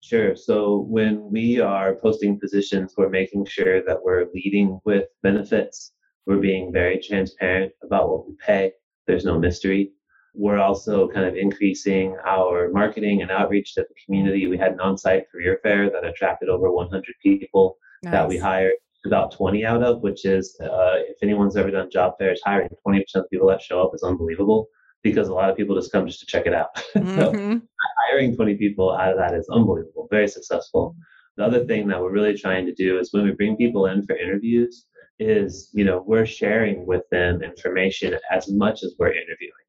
Sure. 0.00 0.36
So 0.36 0.86
when 0.88 1.30
we 1.30 1.60
are 1.60 1.96
posting 1.96 2.38
positions, 2.38 2.94
we're 2.96 3.08
making 3.08 3.46
sure 3.46 3.82
that 3.84 4.02
we're 4.02 4.26
leading 4.34 4.80
with 4.84 5.06
benefits. 5.22 5.92
We're 6.26 6.38
being 6.38 6.72
very 6.72 7.00
transparent 7.00 7.72
about 7.82 8.08
what 8.08 8.28
we 8.28 8.34
pay. 8.34 8.72
There's 9.06 9.24
no 9.24 9.38
mystery. 9.38 9.92
We're 10.34 10.58
also 10.58 11.08
kind 11.08 11.26
of 11.26 11.36
increasing 11.36 12.16
our 12.26 12.70
marketing 12.70 13.22
and 13.22 13.30
outreach 13.30 13.74
to 13.74 13.82
the 13.82 13.94
community. 14.04 14.46
We 14.46 14.58
had 14.58 14.72
an 14.72 14.80
on 14.80 14.96
site 14.96 15.30
career 15.30 15.58
fair 15.62 15.90
that 15.90 16.04
attracted 16.04 16.48
over 16.48 16.70
100 16.70 17.04
people 17.22 17.76
nice. 18.02 18.12
that 18.12 18.28
we 18.28 18.38
hired 18.38 18.74
about 19.04 19.32
20 19.32 19.64
out 19.64 19.82
of, 19.82 20.02
which 20.02 20.24
is, 20.24 20.56
uh, 20.60 20.96
if 21.08 21.16
anyone's 21.22 21.56
ever 21.56 21.70
done 21.70 21.90
job 21.90 22.14
fairs, 22.18 22.40
hiring 22.44 22.68
20% 22.86 23.00
of 23.14 23.22
the 23.22 23.28
people 23.30 23.48
that 23.48 23.62
show 23.62 23.82
up 23.82 23.92
is 23.94 24.02
unbelievable 24.02 24.68
because 25.02 25.28
a 25.28 25.34
lot 25.34 25.48
of 25.48 25.56
people 25.56 25.76
just 25.76 25.92
come 25.92 26.06
just 26.06 26.20
to 26.20 26.26
check 26.26 26.46
it 26.46 26.54
out. 26.54 26.82
Mm-hmm. 26.96 27.58
so 27.58 27.60
hiring 28.08 28.34
20 28.34 28.56
people 28.56 28.96
out 28.96 29.12
of 29.12 29.18
that 29.18 29.34
is 29.34 29.48
unbelievable, 29.50 30.08
very 30.10 30.28
successful. 30.28 30.96
The 31.36 31.44
other 31.44 31.64
thing 31.64 31.86
that 31.88 32.00
we're 32.00 32.12
really 32.12 32.36
trying 32.36 32.66
to 32.66 32.74
do 32.74 32.98
is 32.98 33.12
when 33.12 33.24
we 33.24 33.32
bring 33.32 33.56
people 33.56 33.86
in 33.86 34.04
for 34.04 34.16
interviews, 34.16 34.86
is 35.20 35.70
you 35.72 35.84
know 35.84 36.04
we're 36.06 36.26
sharing 36.26 36.86
with 36.86 37.02
them 37.10 37.42
information 37.42 38.16
as 38.30 38.50
much 38.50 38.82
as 38.84 38.94
we're 38.98 39.12
interviewing 39.12 39.67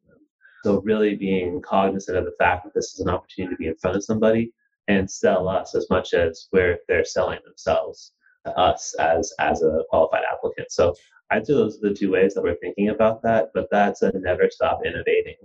so 0.63 0.82
really 0.82 1.16
being 1.16 1.62
cognizant 1.62 2.18
of 2.18 2.25
the 2.25 2.36
fact 2.38 2.63
that 2.63 2.74
this 2.74 2.94
is 2.94 3.00
an 3.00 3.10
opportunity 3.10 3.56
to 3.56 3.58
be 3.58 3.68
in 3.68 3.75
front 3.75 3.98
of 3.98 4.04
somebody 4.04 4.51
and 4.88 5.10
sell 5.10 5.48
us 5.48 5.75
as 5.75 5.88
much 5.89 6.13
as 6.13 6.48
where 6.51 6.80
they're 6.88 7.06
selling 7.06 7.39
themselves 7.46 8.13
to 8.46 8.58
us 8.58 8.96
as 9.00 9.34
as 9.39 9.62
a 9.62 9.84
qualified 9.89 10.24
applicant. 10.32 10.72
So 10.72 10.96
I'd 11.32 11.46
say 11.46 11.54
those 11.54 11.78
are 11.78 11.89
the 11.89 11.96
two 11.96 12.12
ways 12.12 12.34
that 12.34 12.44
we're 12.44 12.56
thinking 12.56 12.89
about 12.89 13.22
that, 13.24 13.50
but 13.54 13.68
that's 13.72 14.01
a 14.01 14.12
never 14.20 14.50
stop 14.50 14.82
innovating 14.86 15.36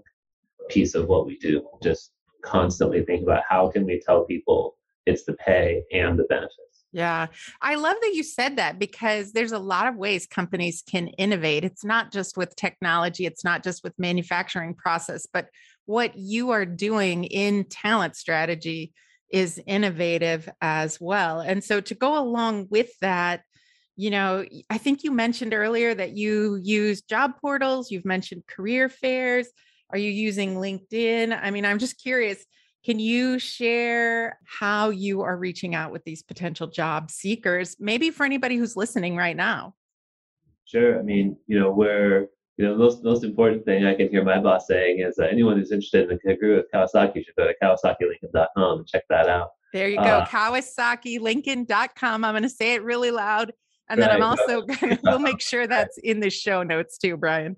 piece 0.68 0.94
of 0.94 1.08
what 1.08 1.26
we 1.26 1.36
do. 1.38 1.68
Just 1.82 2.12
constantly 2.42 3.04
think 3.04 3.22
about 3.22 3.42
how 3.48 3.68
can 3.70 3.84
we 3.84 4.00
tell 4.00 4.24
people 4.24 4.76
it's 5.06 5.24
the 5.24 5.34
pay 5.34 5.82
and 5.92 6.18
the 6.18 6.24
benefits. 6.24 6.73
Yeah. 6.94 7.26
I 7.60 7.74
love 7.74 7.96
that 8.00 8.14
you 8.14 8.22
said 8.22 8.56
that 8.58 8.78
because 8.78 9.32
there's 9.32 9.50
a 9.50 9.58
lot 9.58 9.88
of 9.88 9.96
ways 9.96 10.28
companies 10.28 10.84
can 10.88 11.08
innovate. 11.08 11.64
It's 11.64 11.84
not 11.84 12.12
just 12.12 12.36
with 12.36 12.54
technology, 12.54 13.26
it's 13.26 13.42
not 13.42 13.64
just 13.64 13.82
with 13.82 13.98
manufacturing 13.98 14.74
process, 14.74 15.26
but 15.30 15.48
what 15.86 16.16
you 16.16 16.50
are 16.50 16.64
doing 16.64 17.24
in 17.24 17.64
talent 17.64 18.14
strategy 18.14 18.92
is 19.28 19.60
innovative 19.66 20.48
as 20.60 21.00
well. 21.00 21.40
And 21.40 21.64
so 21.64 21.80
to 21.80 21.94
go 21.96 22.16
along 22.16 22.68
with 22.70 22.96
that, 23.00 23.42
you 23.96 24.10
know, 24.10 24.44
I 24.70 24.78
think 24.78 25.02
you 25.02 25.10
mentioned 25.10 25.52
earlier 25.52 25.94
that 25.94 26.12
you 26.12 26.60
use 26.62 27.02
job 27.02 27.32
portals, 27.40 27.90
you've 27.90 28.04
mentioned 28.04 28.46
career 28.46 28.88
fairs. 28.88 29.48
Are 29.90 29.98
you 29.98 30.12
using 30.12 30.54
LinkedIn? 30.54 31.36
I 31.42 31.50
mean, 31.50 31.64
I'm 31.64 31.80
just 31.80 32.00
curious 32.00 32.46
can 32.84 32.98
you 32.98 33.38
share 33.38 34.38
how 34.44 34.90
you 34.90 35.22
are 35.22 35.38
reaching 35.38 35.74
out 35.74 35.90
with 35.90 36.04
these 36.04 36.22
potential 36.22 36.66
job 36.66 37.10
seekers, 37.10 37.76
maybe 37.80 38.10
for 38.10 38.24
anybody 38.24 38.56
who's 38.56 38.76
listening 38.76 39.16
right 39.16 39.36
now? 39.36 39.74
Sure. 40.66 40.98
I 40.98 41.02
mean, 41.02 41.36
you 41.46 41.58
know, 41.58 41.70
we're, 41.70 42.28
you 42.56 42.64
know, 42.64 42.72
the 42.72 42.78
most, 42.78 43.02
most 43.02 43.24
important 43.24 43.64
thing 43.64 43.86
I 43.86 43.94
can 43.94 44.08
hear 44.10 44.22
my 44.22 44.38
boss 44.38 44.66
saying 44.66 45.00
is 45.00 45.16
that 45.16 45.32
anyone 45.32 45.56
who's 45.56 45.72
interested 45.72 46.10
in 46.10 46.18
the 46.24 46.36
career 46.36 46.56
with 46.56 46.66
Kawasaki 46.72 47.24
should 47.24 47.34
go 47.36 47.46
to 47.46 47.54
kawasakilincoln.com 47.62 48.78
and 48.78 48.86
check 48.86 49.04
that 49.08 49.28
out. 49.28 49.50
There 49.72 49.88
you 49.88 49.96
go, 49.96 50.02
uh, 50.02 50.26
kawasakilincoln.com. 50.26 52.24
I'm 52.24 52.32
going 52.32 52.42
to 52.42 52.48
say 52.48 52.74
it 52.74 52.82
really 52.82 53.10
loud 53.10 53.52
And 53.88 54.00
then 54.00 54.10
I'm 54.10 54.22
also 54.22 54.64
we'll 55.02 55.18
make 55.18 55.40
sure 55.40 55.66
that's 55.66 55.98
in 55.98 56.20
the 56.20 56.30
show 56.30 56.62
notes 56.62 56.98
too, 56.98 57.16
Brian. 57.16 57.56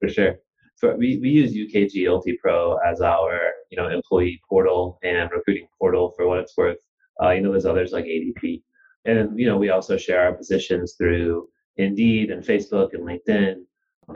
For 0.00 0.08
sure. 0.08 0.38
For, 0.78 0.96
we, 0.96 1.18
we 1.18 1.30
use 1.30 1.54
UKG 1.54 2.04
UltiPro 2.04 2.78
as 2.86 3.00
our 3.00 3.40
you 3.70 3.76
know 3.76 3.88
employee 3.88 4.40
portal 4.48 4.98
and 5.02 5.30
recruiting 5.30 5.68
portal 5.78 6.12
for 6.16 6.28
what 6.28 6.38
it's 6.38 6.56
worth. 6.56 6.78
Uh, 7.22 7.30
you 7.30 7.40
know, 7.40 7.50
there's 7.50 7.66
others 7.66 7.92
like 7.92 8.04
ADP, 8.04 8.62
and 9.04 9.38
you 9.38 9.46
know 9.46 9.56
we 9.56 9.70
also 9.70 9.96
share 9.96 10.22
our 10.22 10.32
positions 10.32 10.94
through 10.96 11.48
Indeed 11.76 12.30
and 12.30 12.44
Facebook 12.44 12.94
and 12.94 13.04
LinkedIn 13.04 13.64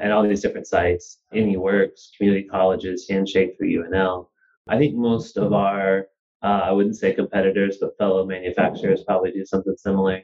and 0.01 0.13
all 0.13 0.23
these 0.23 0.41
different 0.41 0.67
sites. 0.67 1.19
NEworks, 1.33 2.13
community 2.17 2.47
colleges, 2.49 3.07
Handshake 3.09 3.57
for 3.59 3.67
UNL. 3.67 4.29
I 4.69 4.79
think 4.79 4.95
most 4.95 5.37
of 5.37 5.53
our 5.53 6.07
uh, 6.43 6.63
I 6.65 6.73
wouldn't 6.73 6.97
say 6.97 7.13
competitors, 7.13 7.79
but 7.81 7.97
fellow 7.99 8.27
manufacturers 8.27 9.05
probably 9.05 9.31
do 9.33 9.45
something 9.45 9.77
similar. 9.77 10.23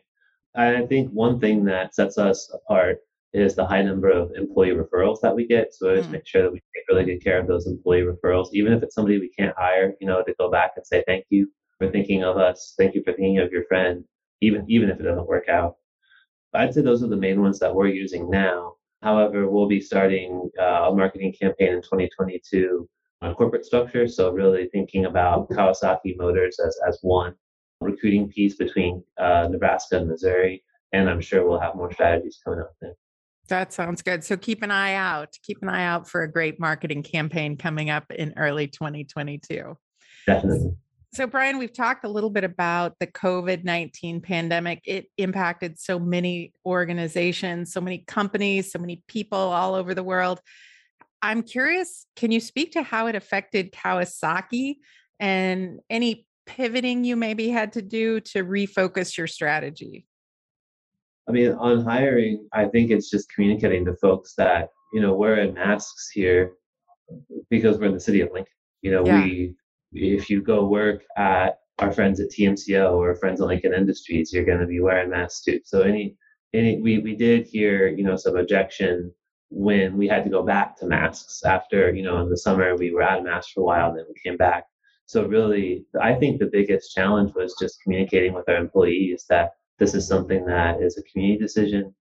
I 0.57 0.85
think 0.87 1.11
one 1.11 1.39
thing 1.39 1.65
that 1.67 1.95
sets 1.95 2.19
us 2.19 2.51
apart 2.53 2.99
is 3.33 3.55
the 3.55 3.67
high 3.67 3.83
number 3.83 4.09
of 4.09 4.31
employee 4.35 4.71
referrals 4.71 5.21
that 5.23 5.35
we 5.35 5.47
get. 5.47 5.75
So 5.75 5.87
we 5.87 5.91
always 5.93 6.07
mm. 6.07 6.13
make 6.13 6.27
sure 6.27 6.43
that 6.43 6.53
we 6.53 6.59
take 6.59 6.89
really 6.89 7.05
good 7.05 7.23
care 7.23 7.39
of 7.39 7.47
those 7.47 7.67
employee 7.67 8.03
referrals, 8.03 8.49
even 8.53 8.73
if 8.73 8.83
it's 8.83 8.95
somebody 8.95 9.19
we 9.19 9.31
can't 9.31 9.55
hire, 9.57 9.95
you 10.01 10.07
know, 10.07 10.23
to 10.23 10.35
go 10.39 10.51
back 10.51 10.73
and 10.77 10.87
say 10.87 11.05
thank 11.07 11.27
you 11.29 11.51
for 11.79 11.91
thinking 11.91 12.25
of 12.25 12.37
us, 12.37 12.75
thank 12.79 12.95
you 12.95 13.03
for 13.05 13.13
thinking 13.13 13.39
of 13.39 13.53
your 13.53 13.65
friend, 13.65 14.05
even 14.41 14.65
even 14.69 14.91
if 14.91 14.99
it 14.99 15.05
doesn't 15.05 15.29
work 15.29 15.49
out. 15.49 15.77
I'd 16.55 16.73
say 16.73 16.81
those 16.81 17.03
are 17.03 17.09
the 17.09 17.17
main 17.17 17.41
ones 17.43 17.59
that 17.59 17.75
we're 17.75 17.89
using 17.89 18.31
now. 18.31 18.75
However, 19.03 19.49
we'll 19.49 19.69
be 19.69 19.81
starting 19.81 20.51
uh, 20.59 20.89
a 20.89 20.95
marketing 20.95 21.35
campaign 21.39 21.75
in 21.75 21.83
2022 21.83 22.89
on 23.23 23.35
corporate 23.35 23.65
structure. 23.65 24.09
So 24.09 24.33
really 24.33 24.69
thinking 24.69 25.05
about 25.05 25.51
Kawasaki 25.51 26.17
Motors 26.17 26.59
as, 26.59 26.77
as 26.87 26.99
one 27.03 27.35
recruiting 27.81 28.29
piece 28.29 28.57
between 28.57 29.05
uh, 29.19 29.49
Nebraska 29.51 29.99
and 29.99 30.09
Missouri. 30.09 30.65
And 30.93 31.09
I'm 31.09 31.21
sure 31.21 31.47
we'll 31.47 31.61
have 31.61 31.77
more 31.77 31.93
strategies 31.93 32.41
coming 32.43 32.61
up 32.61 32.73
then. 32.81 32.95
That 33.49 33.73
sounds 33.73 34.03
good. 34.03 34.25
So 34.25 34.37
keep 34.37 34.63
an 34.63 34.71
eye 34.71 34.95
out. 34.95 35.37
Keep 35.43 35.63
an 35.63 35.69
eye 35.69 35.85
out 35.85 36.09
for 36.09 36.23
a 36.23 36.31
great 36.31 36.61
marketing 36.61 37.03
campaign 37.03 37.57
coming 37.57 37.91
up 37.91 38.11
in 38.11 38.35
early 38.37 38.69
2022. 38.69 39.77
Definitely. 40.27 40.75
So, 41.15 41.27
Brian, 41.27 41.57
we've 41.57 41.73
talked 41.73 42.05
a 42.05 42.09
little 42.09 42.29
bit 42.29 42.45
about 42.45 42.99
the 43.01 43.07
COVID 43.07 43.65
19 43.65 44.21
pandemic. 44.21 44.83
It 44.85 45.07
impacted 45.17 45.81
so 45.81 45.99
many 45.99 46.53
organizations, 46.67 47.73
so 47.73 47.81
many 47.81 47.99
companies, 48.07 48.71
so 48.71 48.79
many 48.79 49.03
people 49.09 49.39
all 49.39 49.75
over 49.75 49.95
the 49.95 50.03
world. 50.03 50.41
I'm 51.23 51.43
curious, 51.43 52.07
can 52.15 52.31
you 52.31 52.41
speak 52.41 52.73
to 52.73 52.83
how 52.83 53.07
it 53.07 53.17
affected 53.17 53.73
Kawasaki 53.73 54.77
and 55.19 55.81
any 55.89 56.27
pivoting 56.47 57.05
you 57.05 57.17
maybe 57.17 57.49
had 57.49 57.73
to 57.73 57.83
do 57.83 58.21
to 58.21 58.45
refocus 58.45 59.17
your 59.17 59.27
strategy? 59.27 60.07
I 61.29 61.33
mean, 61.33 61.53
on 61.53 61.85
hiring, 61.85 62.49
I 62.53 62.67
think 62.67 62.91
it's 62.91 63.11
just 63.11 63.33
communicating 63.33 63.85
to 63.85 63.95
folks 63.97 64.35
that, 64.37 64.71
you 64.93 65.01
know, 65.01 65.15
we're 65.15 65.37
in 65.37 65.55
masks 65.55 66.11
here 66.13 66.53
because 67.51 67.79
we're 67.79 67.87
in 67.87 67.95
the 67.95 68.01
city 68.01 68.23
of 68.23 68.31
Lincoln. 68.33 68.53
You 68.81 68.93
know, 68.93 69.07
yeah. 69.07 69.25
we, 69.25 69.55
if 69.93 70.31
you 70.31 70.41
go 70.41 70.67
work 70.67 71.05
at 71.17 71.59
our 71.81 71.93
friends 71.93 72.21
at 72.21 72.31
TMCO 72.31 72.93
or 72.93 73.15
friends 73.15 73.41
at 73.41 73.47
Lincoln 73.47 73.75
Industries, 73.75 74.33
you're 74.33 74.45
going 74.45 74.61
to 74.61 74.67
be 74.67 74.81
wearing 74.81 75.11
masks 75.11 75.43
too. 75.43 75.61
So 75.65 75.83
any, 75.83 76.17
any, 76.55 76.81
we, 76.81 76.99
we 76.99 77.15
did 77.15 77.47
hear, 77.47 77.89
you 77.89 78.05
know, 78.05 78.17
some 78.17 78.37
objection 78.37 79.13
when 79.51 79.97
we 79.97 80.09
had 80.09 80.25
to 80.25 80.31
go 80.31 80.43
back 80.43 80.77
to 80.79 80.87
masks 80.87 81.43
after, 81.45 81.95
you 81.95 82.03
know, 82.03 82.23
in 82.23 82.31
the 82.31 82.37
summer 82.37 82.77
we 82.77 82.93
were 82.93 83.03
out 83.03 83.19
of 83.19 83.25
masks 83.25 83.53
for 83.53 83.61
a 83.61 83.65
while, 83.65 83.91
and 83.91 83.99
then 83.99 84.07
we 84.09 84.21
came 84.23 84.37
back. 84.37 84.65
So 85.07 85.25
really, 85.25 85.87
I 86.01 86.15
think 86.15 86.39
the 86.39 86.51
biggest 86.53 86.95
challenge 86.95 87.33
was 87.35 87.55
just 87.59 87.83
communicating 87.83 88.35
with 88.35 88.49
our 88.49 88.57
employees 88.57 89.25
that 89.31 89.53
this 89.79 89.95
is 89.95 90.07
something 90.07 90.45
that 90.47 90.83
is 90.83 90.99
a 90.99 91.03
community 91.03 91.41
decision. 91.41 91.95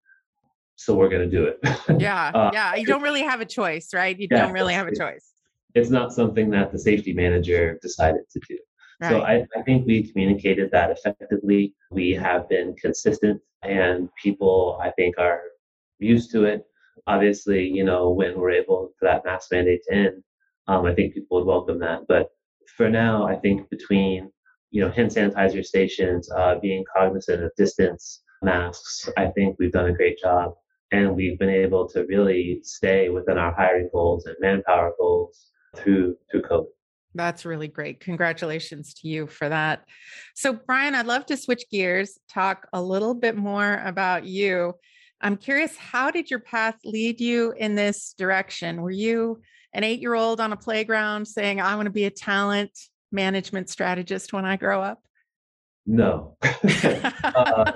So 0.76 0.94
we're 0.94 1.10
going 1.10 1.30
to 1.30 1.36
do 1.36 1.46
it. 1.46 1.60
Yeah. 2.00 2.32
uh, 2.34 2.52
yeah. 2.54 2.76
You 2.76 2.86
don't 2.86 3.02
really 3.02 3.24
have 3.24 3.42
a 3.42 3.46
choice, 3.46 3.94
right? 3.94 4.18
You 4.18 4.28
yeah, 4.30 4.44
don't 4.44 4.54
really 4.54 4.74
have 4.74 4.88
a 4.88 4.96
choice. 4.96 5.34
It's 5.74 5.90
not 5.90 6.14
something 6.14 6.50
that 6.52 6.72
the 6.72 6.80
safety 6.80 7.14
manager 7.14 7.80
decided 7.82 8.22
to 8.32 8.40
do. 8.48 8.58
Right. 9.02 9.10
So 9.10 9.22
I, 9.22 9.46
I 9.56 9.62
think 9.64 9.86
we 9.86 10.10
communicated 10.10 10.72
that 10.72 10.92
effectively. 10.92 11.74
We 11.92 12.12
have 12.12 12.48
been 12.50 12.76
consistent 12.76 13.42
and 13.64 14.10
people, 14.22 14.80
I 14.82 14.92
think, 14.92 15.18
are 15.18 15.42
used 16.00 16.32
to 16.32 16.46
it 16.46 16.68
obviously, 17.08 17.66
you 17.66 17.84
know, 17.84 18.10
when 18.10 18.38
we're 18.38 18.52
able 18.52 18.92
for 19.00 19.06
that 19.06 19.26
mask 19.26 19.52
mandate 19.52 19.82
to 19.84 19.96
end, 19.96 20.24
um, 20.68 20.86
I 20.86 20.94
think 20.94 21.14
people 21.14 21.38
would 21.38 21.48
welcome 21.48 21.80
that. 21.80 22.02
But 22.08 22.30
for 22.76 22.90
now, 22.90 23.26
I 23.26 23.36
think 23.36 23.70
between, 23.70 24.32
you 24.72 24.82
know, 24.82 24.92
hand 24.92 25.12
sanitizer 25.12 25.64
stations, 25.64 26.30
uh, 26.32 26.56
being 26.62 26.84
cognizant 26.96 27.44
of 27.44 27.52
distance, 27.58 28.24
masks, 28.42 29.10
I 29.18 29.28
think 29.28 29.58
we've 29.60 29.72
done 29.72 29.90
a 29.90 29.94
great 29.94 30.20
job. 30.20 30.54
And 30.92 31.16
we've 31.16 31.38
been 31.38 31.50
able 31.50 31.88
to 31.90 32.06
really 32.06 32.62
stay 32.64 33.10
within 33.10 33.38
our 33.38 33.54
hiring 33.54 33.90
goals 33.92 34.26
and 34.26 34.36
manpower 34.40 34.94
goals 34.98 35.52
through 35.76 36.16
through 36.32 36.44
COVID. 36.44 36.68
That's 37.14 37.46
really 37.46 37.68
great. 37.68 38.00
Congratulations 38.00 38.94
to 38.96 39.08
you 39.08 39.28
for 39.28 39.50
that. 39.50 39.84
So, 40.36 40.54
Brian, 40.54 40.96
I'd 40.96 41.08
love 41.08 41.26
to 41.28 41.38
switch 41.38 41.64
gears, 41.72 42.20
talk 42.30 42.68
a 42.74 42.82
little 42.82 43.14
bit 43.14 43.36
more 43.36 43.82
about 43.84 44.26
you. 44.26 44.74
I'm 45.20 45.36
curious, 45.36 45.76
how 45.76 46.12
did 46.12 46.30
your 46.30 46.40
path 46.40 46.76
lead 46.86 47.20
you 47.20 47.54
in 47.58 47.76
this 47.76 48.14
direction? 48.18 48.82
Were 48.82 48.92
you 48.92 49.42
an 49.74 49.84
eight 49.84 50.00
year 50.00 50.14
old 50.14 50.40
on 50.40 50.54
a 50.54 50.58
playground 50.58 51.28
saying, 51.28 51.60
I 51.60 51.76
want 51.76 51.88
to 51.88 51.92
be 51.92 52.06
a 52.06 52.12
talent 52.12 52.72
management 53.12 53.70
strategist 53.70 54.34
when 54.34 54.46
I 54.46 54.58
grow 54.58 54.82
up? 54.82 55.02
No. 55.86 56.36
uh, 57.24 57.72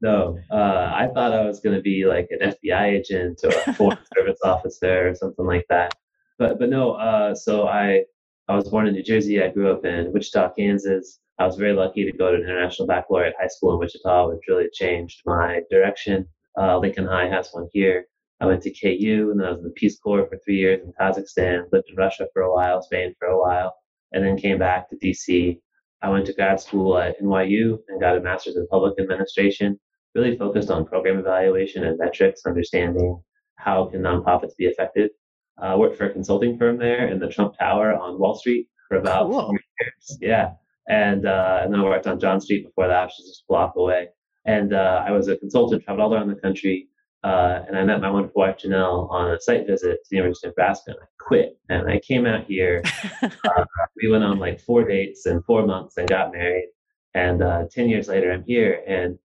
no. 0.00 0.38
Uh, 0.50 0.92
I 0.94 1.08
thought 1.12 1.32
I 1.32 1.44
was 1.44 1.60
going 1.60 1.74
to 1.74 1.82
be 1.82 2.04
like 2.06 2.28
an 2.30 2.52
FBI 2.52 2.82
agent 2.82 3.40
or 3.42 3.50
a 3.66 3.74
foreign 3.74 3.98
service 4.16 4.38
officer 4.44 5.08
or 5.08 5.14
something 5.14 5.44
like 5.44 5.66
that. 5.68 5.94
But 6.38 6.58
but 6.58 6.68
no. 6.68 6.92
Uh, 6.92 7.34
so 7.34 7.66
I 7.66 8.04
I 8.48 8.54
was 8.54 8.68
born 8.68 8.86
in 8.86 8.94
New 8.94 9.02
Jersey. 9.02 9.42
I 9.42 9.48
grew 9.48 9.72
up 9.72 9.84
in 9.84 10.12
Wichita, 10.12 10.52
Kansas. 10.54 11.18
I 11.38 11.46
was 11.46 11.56
very 11.56 11.72
lucky 11.72 12.04
to 12.04 12.16
go 12.16 12.30
to 12.30 12.36
an 12.36 12.42
international 12.42 12.86
baccalaureate 12.86 13.34
high 13.40 13.48
school 13.48 13.72
in 13.72 13.80
Wichita, 13.80 14.28
which 14.28 14.46
really 14.48 14.68
changed 14.72 15.22
my 15.26 15.62
direction. 15.70 16.28
Uh, 16.56 16.78
Lincoln 16.78 17.06
High 17.06 17.28
has 17.28 17.48
one 17.50 17.68
here. 17.72 18.06
I 18.40 18.46
went 18.46 18.62
to 18.62 18.70
KU 18.70 19.30
and 19.30 19.40
then 19.40 19.46
I 19.46 19.50
was 19.50 19.60
in 19.60 19.64
the 19.64 19.70
Peace 19.70 19.98
Corps 19.98 20.26
for 20.28 20.38
three 20.44 20.58
years 20.58 20.82
in 20.84 20.92
Kazakhstan, 20.92 21.64
lived 21.72 21.88
in 21.88 21.96
Russia 21.96 22.28
for 22.32 22.42
a 22.42 22.52
while, 22.52 22.82
Spain 22.82 23.14
for 23.18 23.28
a 23.28 23.40
while, 23.40 23.74
and 24.14 24.24
then 24.24 24.38
came 24.38 24.58
back 24.58 24.88
to 24.88 24.96
DC. 24.96 25.58
I 26.00 26.08
went 26.08 26.26
to 26.26 26.32
grad 26.32 26.60
school 26.60 26.96
at 26.96 27.20
NYU 27.20 27.78
and 27.88 28.00
got 28.00 28.16
a 28.16 28.20
master's 28.20 28.56
in 28.56 28.66
public 28.68 28.94
administration, 29.00 29.78
really 30.14 30.38
focused 30.38 30.70
on 30.70 30.86
program 30.86 31.18
evaluation 31.18 31.84
and 31.84 31.98
metrics, 31.98 32.46
understanding 32.46 33.20
how 33.56 33.86
can 33.86 34.02
nonprofits 34.02 34.56
be 34.56 34.66
effective. 34.66 35.10
I 35.58 35.72
uh, 35.72 35.78
worked 35.78 35.96
for 35.96 36.06
a 36.06 36.12
consulting 36.12 36.56
firm 36.58 36.78
there 36.78 37.08
in 37.08 37.18
the 37.18 37.28
Trump 37.28 37.54
Tower 37.58 37.92
on 37.92 38.18
Wall 38.18 38.34
Street 38.34 38.68
for 38.88 38.98
about 38.98 39.30
cool. 39.30 39.42
four 39.42 39.52
years. 39.52 40.18
Yeah. 40.20 40.52
And, 40.88 41.26
uh, 41.26 41.60
and 41.62 41.72
then 41.72 41.80
I 41.80 41.84
worked 41.84 42.06
on 42.06 42.20
John 42.20 42.40
Street 42.40 42.66
before 42.66 42.88
that, 42.88 43.04
which 43.04 43.20
is 43.20 43.26
just 43.26 43.42
a 43.42 43.44
block 43.48 43.74
away. 43.76 44.08
And 44.44 44.74
uh, 44.74 45.02
I 45.06 45.12
was 45.12 45.28
a 45.28 45.36
consultant, 45.36 45.82
traveled 45.84 46.12
all 46.12 46.14
around 46.14 46.28
the 46.28 46.34
country. 46.34 46.88
Uh, 47.24 47.64
and 47.66 47.78
I 47.78 47.84
met 47.84 48.02
my 48.02 48.10
wonderful 48.10 48.42
wife 48.42 48.58
Janelle 48.58 49.10
on 49.10 49.30
a 49.30 49.40
site 49.40 49.66
visit 49.66 49.92
to 49.94 50.10
the 50.10 50.16
University 50.18 50.48
of 50.48 50.50
Nebraska, 50.52 50.90
and 50.90 51.00
I 51.02 51.06
quit. 51.18 51.58
And 51.70 51.90
I 51.90 51.98
came 52.00 52.26
out 52.26 52.44
here. 52.44 52.82
uh, 53.22 53.64
we 53.96 54.10
went 54.10 54.24
on 54.24 54.38
like 54.38 54.60
four 54.60 54.84
dates 54.84 55.26
in 55.26 55.42
four 55.42 55.66
months 55.66 55.96
and 55.96 56.06
got 56.06 56.32
married. 56.32 56.68
And 57.14 57.42
uh, 57.42 57.64
ten 57.72 57.88
years 57.88 58.08
later, 58.08 58.30
I'm 58.30 58.44
here. 58.44 58.82
And 58.86 59.18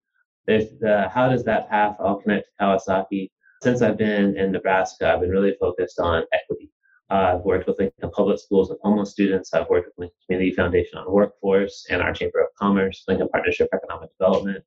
if 0.48 0.70
how 1.12 1.30
does 1.30 1.44
that 1.44 1.70
path 1.70 1.98
all 2.00 2.22
connect 2.22 2.46
to 2.46 2.64
Kawasaki? 2.64 3.32
Since 3.62 3.82
I've 3.82 3.98
been 3.98 4.38
in 4.38 4.54
Nebraska, 4.54 5.12
I've 5.12 5.20
been 5.20 5.30
really 5.30 5.58
focused 5.60 6.00
on 6.00 6.24
equity. 6.32 6.72
Uh, 7.12 7.34
I've 7.36 7.42
worked 7.42 7.68
with 7.68 7.80
Lincoln 7.80 8.12
Public 8.12 8.40
Schools 8.40 8.70
with 8.70 8.80
homeless 8.82 9.12
students. 9.12 9.54
I've 9.54 9.68
worked 9.68 9.88
with 9.88 9.98
Lincoln 9.98 10.16
Community 10.26 10.56
Foundation 10.56 11.00
on 11.00 11.12
workforce 11.12 11.86
and 11.90 12.02
our 12.02 12.14
Chamber 12.14 12.40
of 12.40 12.48
Commerce, 12.58 13.04
Lincoln 13.10 13.28
Partnership 13.28 13.68
for 13.70 13.78
Economic 13.78 14.12
Development. 14.18 14.64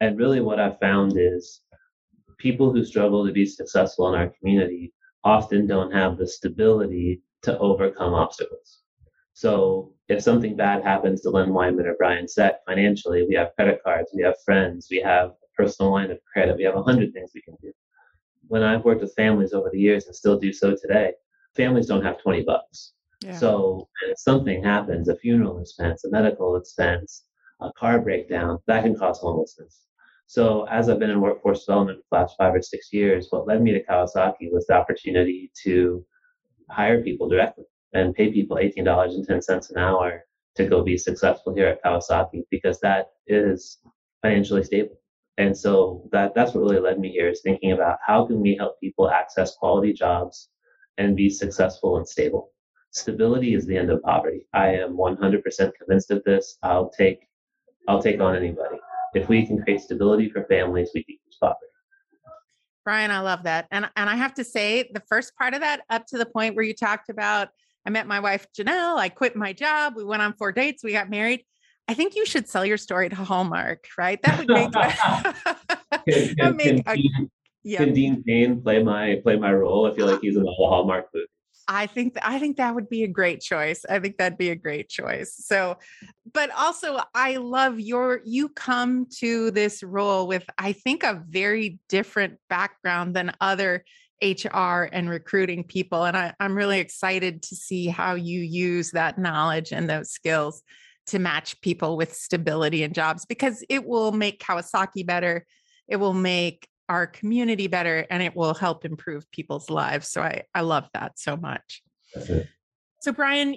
And 0.00 0.16
really, 0.16 0.40
what 0.40 0.58
I've 0.58 0.78
found 0.78 1.18
is 1.18 1.60
people 2.40 2.72
who 2.72 2.84
struggle 2.84 3.24
to 3.26 3.32
be 3.32 3.46
successful 3.46 4.12
in 4.12 4.18
our 4.18 4.30
community 4.30 4.92
often 5.22 5.66
don't 5.66 5.92
have 5.92 6.16
the 6.16 6.26
stability 6.26 7.22
to 7.42 7.56
overcome 7.58 8.14
obstacles. 8.14 8.80
So, 9.34 9.92
if 10.08 10.22
something 10.22 10.56
bad 10.56 10.82
happens 10.82 11.20
to 11.22 11.30
Lynn 11.30 11.50
Weinman 11.50 11.86
or 11.86 11.94
Brian 11.98 12.26
Seck 12.26 12.64
financially, 12.66 13.24
we 13.28 13.34
have 13.36 13.54
credit 13.54 13.80
cards, 13.84 14.10
we 14.14 14.22
have 14.22 14.34
friends, 14.44 14.88
we 14.90 15.00
have 15.00 15.30
a 15.30 15.48
personal 15.56 15.92
line 15.92 16.10
of 16.10 16.18
credit, 16.30 16.56
we 16.56 16.64
have 16.64 16.76
a 16.76 16.82
hundred 16.82 17.12
things 17.12 17.30
we 17.34 17.42
can 17.42 17.56
do. 17.62 17.72
When 18.48 18.62
I've 18.62 18.84
worked 18.84 19.02
with 19.02 19.14
families 19.14 19.52
over 19.52 19.70
the 19.70 19.78
years 19.78 20.06
and 20.06 20.16
still 20.16 20.38
do 20.38 20.52
so 20.52 20.74
today, 20.74 21.12
families 21.54 21.86
don't 21.86 22.04
have 22.04 22.20
20 22.20 22.42
bucks. 22.42 22.92
Yeah. 23.22 23.36
So, 23.36 23.88
if 24.08 24.18
something 24.18 24.64
happens, 24.64 25.08
a 25.08 25.16
funeral 25.16 25.60
expense, 25.60 26.04
a 26.04 26.10
medical 26.10 26.56
expense, 26.56 27.24
a 27.60 27.70
car 27.72 28.00
breakdown, 28.00 28.58
that 28.66 28.82
can 28.82 28.96
cause 28.96 29.18
homelessness. 29.20 29.86
So 30.30 30.62
as 30.70 30.88
I've 30.88 31.00
been 31.00 31.10
in 31.10 31.20
workforce 31.20 31.64
development 31.64 31.98
for 31.98 32.04
the 32.12 32.22
last 32.22 32.36
five 32.38 32.54
or 32.54 32.62
six 32.62 32.92
years, 32.92 33.26
what 33.30 33.48
led 33.48 33.60
me 33.60 33.72
to 33.72 33.82
Kawasaki 33.82 34.52
was 34.52 34.64
the 34.64 34.74
opportunity 34.74 35.50
to 35.64 36.06
hire 36.70 37.02
people 37.02 37.28
directly 37.28 37.64
and 37.94 38.14
pay 38.14 38.30
people 38.30 38.56
$18.10 38.56 39.70
an 39.70 39.76
hour 39.76 40.22
to 40.54 40.66
go 40.66 40.84
be 40.84 40.96
successful 40.96 41.52
here 41.52 41.66
at 41.66 41.82
Kawasaki 41.82 42.44
because 42.48 42.78
that 42.78 43.08
is 43.26 43.78
financially 44.22 44.62
stable. 44.62 45.00
And 45.36 45.58
so 45.58 46.08
that 46.12 46.32
that's 46.32 46.54
what 46.54 46.60
really 46.60 46.78
led 46.78 47.00
me 47.00 47.10
here 47.10 47.28
is 47.28 47.40
thinking 47.42 47.72
about 47.72 47.98
how 48.06 48.24
can 48.24 48.40
we 48.40 48.54
help 48.54 48.78
people 48.78 49.10
access 49.10 49.56
quality 49.56 49.92
jobs 49.92 50.50
and 50.96 51.16
be 51.16 51.28
successful 51.28 51.96
and 51.96 52.06
stable. 52.06 52.52
Stability 52.92 53.54
is 53.54 53.66
the 53.66 53.76
end 53.76 53.90
of 53.90 54.00
poverty. 54.02 54.46
I 54.54 54.74
am 54.74 54.96
100% 54.96 55.42
convinced 55.74 56.12
of 56.12 56.22
this. 56.22 56.56
I'll 56.62 56.88
take 56.90 57.18
I'll 57.88 58.00
take 58.00 58.20
on 58.20 58.36
anybody. 58.36 58.76
If 59.14 59.28
we 59.28 59.46
can 59.46 59.62
create 59.62 59.80
stability 59.80 60.28
for 60.30 60.44
families, 60.44 60.90
we 60.94 61.02
can 61.04 61.14
decrease 61.14 61.36
poverty. 61.40 61.66
Brian, 62.84 63.10
I 63.10 63.20
love 63.20 63.42
that. 63.44 63.66
And 63.70 63.88
and 63.96 64.08
I 64.08 64.16
have 64.16 64.34
to 64.34 64.44
say 64.44 64.90
the 64.92 65.02
first 65.08 65.36
part 65.36 65.54
of 65.54 65.60
that 65.60 65.82
up 65.90 66.06
to 66.06 66.18
the 66.18 66.26
point 66.26 66.56
where 66.56 66.64
you 66.64 66.74
talked 66.74 67.08
about 67.08 67.48
I 67.86 67.90
met 67.90 68.06
my 68.06 68.20
wife 68.20 68.46
Janelle, 68.56 68.96
I 68.98 69.08
quit 69.08 69.36
my 69.36 69.52
job, 69.52 69.94
we 69.96 70.04
went 70.04 70.22
on 70.22 70.34
four 70.34 70.52
dates, 70.52 70.84
we 70.84 70.92
got 70.92 71.10
married. 71.10 71.44
I 71.88 71.94
think 71.94 72.14
you 72.14 72.24
should 72.24 72.48
sell 72.48 72.64
your 72.64 72.76
story 72.76 73.08
to 73.08 73.16
Hallmark, 73.16 73.84
right? 73.98 74.20
That 74.22 74.38
would 74.38 74.48
make, 74.48 74.72
can, 76.08 76.36
can, 76.36 76.56
make 76.56 76.66
can, 76.66 76.82
a, 76.86 76.96
Dean, 76.96 77.30
yeah. 77.64 77.78
can 77.78 77.94
Dean 77.94 78.22
Cain 78.26 78.62
play 78.62 78.82
my 78.82 79.20
play 79.22 79.36
my 79.36 79.52
role? 79.52 79.90
I 79.90 79.94
feel 79.96 80.06
like 80.06 80.20
he's 80.20 80.36
in 80.36 80.44
the 80.44 80.52
Hallmark 80.52 81.06
movie. 81.12 81.26
I 81.72 81.86
think 81.86 82.16
I 82.20 82.40
think 82.40 82.56
that 82.56 82.74
would 82.74 82.88
be 82.88 83.04
a 83.04 83.08
great 83.08 83.40
choice. 83.40 83.84
I 83.88 84.00
think 84.00 84.18
that'd 84.18 84.36
be 84.36 84.50
a 84.50 84.56
great 84.56 84.88
choice. 84.88 85.36
So, 85.36 85.78
but 86.34 86.50
also 86.50 86.98
I 87.14 87.36
love 87.36 87.78
your 87.78 88.22
you 88.24 88.48
come 88.48 89.06
to 89.18 89.52
this 89.52 89.84
role 89.84 90.26
with 90.26 90.44
I 90.58 90.72
think 90.72 91.04
a 91.04 91.22
very 91.28 91.78
different 91.88 92.38
background 92.48 93.14
than 93.14 93.32
other 93.40 93.84
HR 94.20 94.88
and 94.92 95.08
recruiting 95.08 95.62
people. 95.62 96.04
And 96.04 96.16
I, 96.16 96.34
I'm 96.40 96.56
really 96.56 96.80
excited 96.80 97.40
to 97.44 97.54
see 97.54 97.86
how 97.86 98.14
you 98.16 98.40
use 98.40 98.90
that 98.90 99.16
knowledge 99.16 99.70
and 99.72 99.88
those 99.88 100.10
skills 100.10 100.62
to 101.06 101.20
match 101.20 101.60
people 101.60 101.96
with 101.96 102.12
stability 102.12 102.82
and 102.82 102.94
jobs 102.94 103.24
because 103.26 103.62
it 103.68 103.86
will 103.86 104.10
make 104.10 104.42
Kawasaki 104.42 105.06
better. 105.06 105.46
It 105.86 105.96
will 105.96 106.14
make 106.14 106.68
our 106.90 107.06
community 107.06 107.68
better 107.68 108.04
and 108.10 108.20
it 108.20 108.34
will 108.34 108.52
help 108.52 108.84
improve 108.84 109.30
people's 109.30 109.70
lives. 109.70 110.08
So 110.08 110.22
I, 110.22 110.42
I 110.56 110.62
love 110.62 110.88
that 110.92 111.20
so 111.20 111.36
much. 111.36 111.82
So, 113.00 113.12
Brian, 113.12 113.56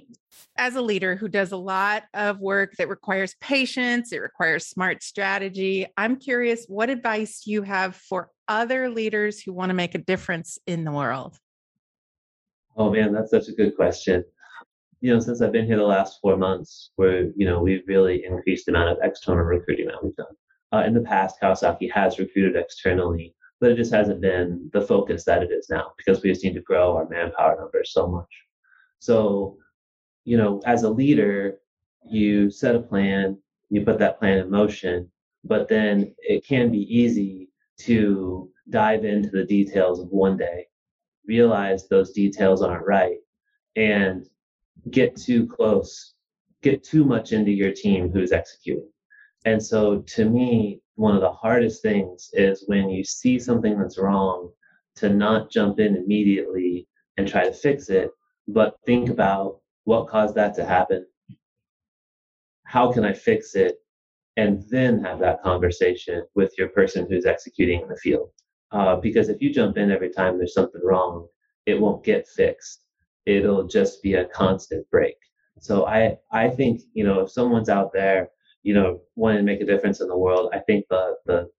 as 0.55 0.75
a 0.75 0.81
leader 0.81 1.15
who 1.15 1.27
does 1.27 1.51
a 1.51 1.57
lot 1.57 2.03
of 2.13 2.39
work 2.39 2.75
that 2.77 2.87
requires 2.87 3.35
patience, 3.41 4.13
it 4.13 4.19
requires 4.19 4.67
smart 4.67 5.01
strategy, 5.01 5.87
I'm 5.97 6.15
curious 6.17 6.65
what 6.67 6.91
advice 6.91 7.41
you 7.45 7.63
have 7.63 7.95
for 7.95 8.29
other 8.47 8.89
leaders 8.89 9.41
who 9.41 9.51
want 9.51 9.71
to 9.71 9.73
make 9.73 9.95
a 9.95 9.97
difference 9.97 10.59
in 10.67 10.85
the 10.85 10.91
world? 10.91 11.35
Oh 12.77 12.91
man, 12.91 13.11
that's 13.11 13.31
such 13.31 13.47
a 13.47 13.51
good 13.51 13.75
question. 13.75 14.23
You 15.01 15.13
know, 15.13 15.19
since 15.19 15.41
I've 15.41 15.51
been 15.51 15.65
here 15.65 15.77
the 15.77 15.83
last 15.83 16.19
four 16.21 16.37
months, 16.37 16.91
where 16.97 17.31
you 17.35 17.45
know 17.45 17.59
we've 17.61 17.83
really 17.87 18.23
increased 18.25 18.67
the 18.67 18.73
amount 18.73 18.89
of 18.91 18.97
external 19.01 19.43
recruiting 19.43 19.87
that 19.87 20.01
we've 20.03 20.15
done. 20.15 20.27
Uh, 20.73 20.83
in 20.87 20.93
the 20.95 21.01
past, 21.01 21.39
Kawasaki 21.39 21.91
has 21.91 22.17
recruited 22.17 22.55
externally, 22.55 23.35
but 23.61 23.69
it 23.69 23.77
just 23.77 23.93
hasn't 23.93 24.21
been 24.21 24.71
the 24.73 24.81
focus 24.81 25.23
that 25.23 25.43
it 25.43 25.51
is 25.51 25.67
now 25.69 25.91
because 25.97 26.23
we 26.23 26.31
just 26.31 26.43
need 26.43 26.55
to 26.55 26.61
grow 26.61 26.95
our 26.97 27.07
manpower 27.09 27.55
numbers 27.59 27.91
so 27.93 28.07
much. 28.07 28.33
So, 28.97 29.57
you 30.25 30.35
know, 30.35 30.61
as 30.65 30.81
a 30.81 30.89
leader, 30.89 31.59
you 32.09 32.49
set 32.49 32.75
a 32.75 32.79
plan, 32.79 33.37
you 33.69 33.81
put 33.81 33.99
that 33.99 34.17
plan 34.17 34.39
in 34.39 34.49
motion, 34.49 35.11
but 35.43 35.69
then 35.69 36.15
it 36.17 36.43
can 36.43 36.71
be 36.71 36.81
easy 36.93 37.49
to 37.81 38.49
dive 38.69 39.05
into 39.05 39.29
the 39.29 39.45
details 39.45 39.99
of 39.99 40.07
one 40.09 40.37
day, 40.37 40.65
realize 41.27 41.87
those 41.87 42.13
details 42.13 42.63
aren't 42.63 42.87
right, 42.87 43.17
and 43.75 44.25
get 44.89 45.15
too 45.15 45.45
close, 45.45 46.15
get 46.63 46.83
too 46.83 47.05
much 47.05 47.31
into 47.31 47.51
your 47.51 47.71
team 47.71 48.09
who's 48.09 48.31
executing. 48.31 48.92
And 49.45 49.63
so 49.63 49.99
to 49.99 50.29
me, 50.29 50.81
one 50.95 51.15
of 51.15 51.21
the 51.21 51.31
hardest 51.31 51.81
things 51.81 52.29
is 52.33 52.63
when 52.67 52.89
you 52.89 53.03
see 53.03 53.39
something 53.39 53.77
that's 53.77 53.97
wrong 53.97 54.51
to 54.97 55.09
not 55.09 55.51
jump 55.51 55.79
in 55.79 55.95
immediately 55.95 56.87
and 57.17 57.27
try 57.27 57.43
to 57.43 57.53
fix 57.53 57.89
it, 57.89 58.11
but 58.47 58.77
think 58.85 59.09
about 59.09 59.59
what 59.85 60.07
caused 60.07 60.35
that 60.35 60.55
to 60.55 60.65
happen. 60.65 61.05
How 62.65 62.91
can 62.91 63.03
I 63.03 63.13
fix 63.13 63.55
it? 63.55 63.75
And 64.37 64.63
then 64.69 65.03
have 65.03 65.19
that 65.19 65.43
conversation 65.43 66.23
with 66.33 66.53
your 66.57 66.69
person 66.69 67.05
who's 67.07 67.25
executing 67.25 67.81
in 67.81 67.87
the 67.87 67.97
field. 67.97 68.29
Uh, 68.71 68.95
because 68.95 69.29
if 69.29 69.41
you 69.41 69.53
jump 69.53 69.77
in 69.77 69.91
every 69.91 70.09
time 70.09 70.37
there's 70.37 70.55
something 70.55 70.81
wrong, 70.83 71.27
it 71.67 71.79
won't 71.79 72.03
get 72.03 72.27
fixed. 72.27 72.85
It'll 73.25 73.67
just 73.67 74.01
be 74.01 74.15
a 74.15 74.25
constant 74.25 74.89
break. 74.89 75.15
So 75.59 75.85
I, 75.85 76.17
I 76.31 76.49
think, 76.49 76.81
you 76.93 77.03
know, 77.03 77.19
if 77.21 77.31
someone's 77.31 77.69
out 77.69 77.93
there, 77.93 78.29
you 78.63 78.73
know, 78.73 79.01
wanting 79.15 79.37
to 79.37 79.43
make 79.43 79.61
a 79.61 79.65
difference 79.65 80.01
in 80.01 80.07
the 80.07 80.17
world, 80.17 80.49
I 80.53 80.59
think 80.59 80.85
the, 80.89 81.15
the, 81.25 81.49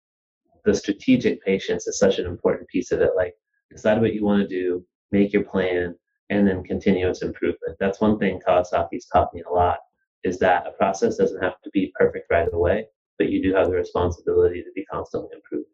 the 0.65 0.75
strategic 0.75 1.43
patience 1.43 1.87
is 1.87 1.99
such 1.99 2.19
an 2.19 2.27
important 2.27 2.69
piece 2.69 2.91
of 2.91 3.01
it. 3.01 3.11
Like 3.17 3.35
decide 3.71 4.01
what 4.01 4.15
you 4.15 4.25
want 4.25 4.43
to 4.43 4.49
do, 4.49 4.85
make 5.13 5.33
your 5.33 5.45
plan, 5.45 5.95
and 6.31 6.49
then 6.49 6.65
continuous 6.65 7.23
improvement. 7.23 7.77
That's 7.79 8.01
one 8.01 8.19
thing 8.19 8.41
Kawasaki's 8.47 9.07
taught 9.07 9.35
me 9.35 9.43
a 9.49 9.53
lot 9.53 9.79
is 10.25 10.39
that 10.39 10.67
a 10.67 10.71
process 10.73 11.17
doesn't 11.17 11.43
have 11.43 11.61
to 11.63 11.71
be 11.73 11.93
perfect 11.99 12.27
right 12.31 12.49
away, 12.53 12.87
but 13.19 13.29
you 13.29 13.43
do 13.43 13.55
have 13.55 13.69
the 13.69 13.75
responsibility 13.75 14.63
to 14.63 14.71
be 14.75 14.85
constantly 14.87 15.29
improving. 15.35 15.67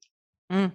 Mm. 0.52 0.72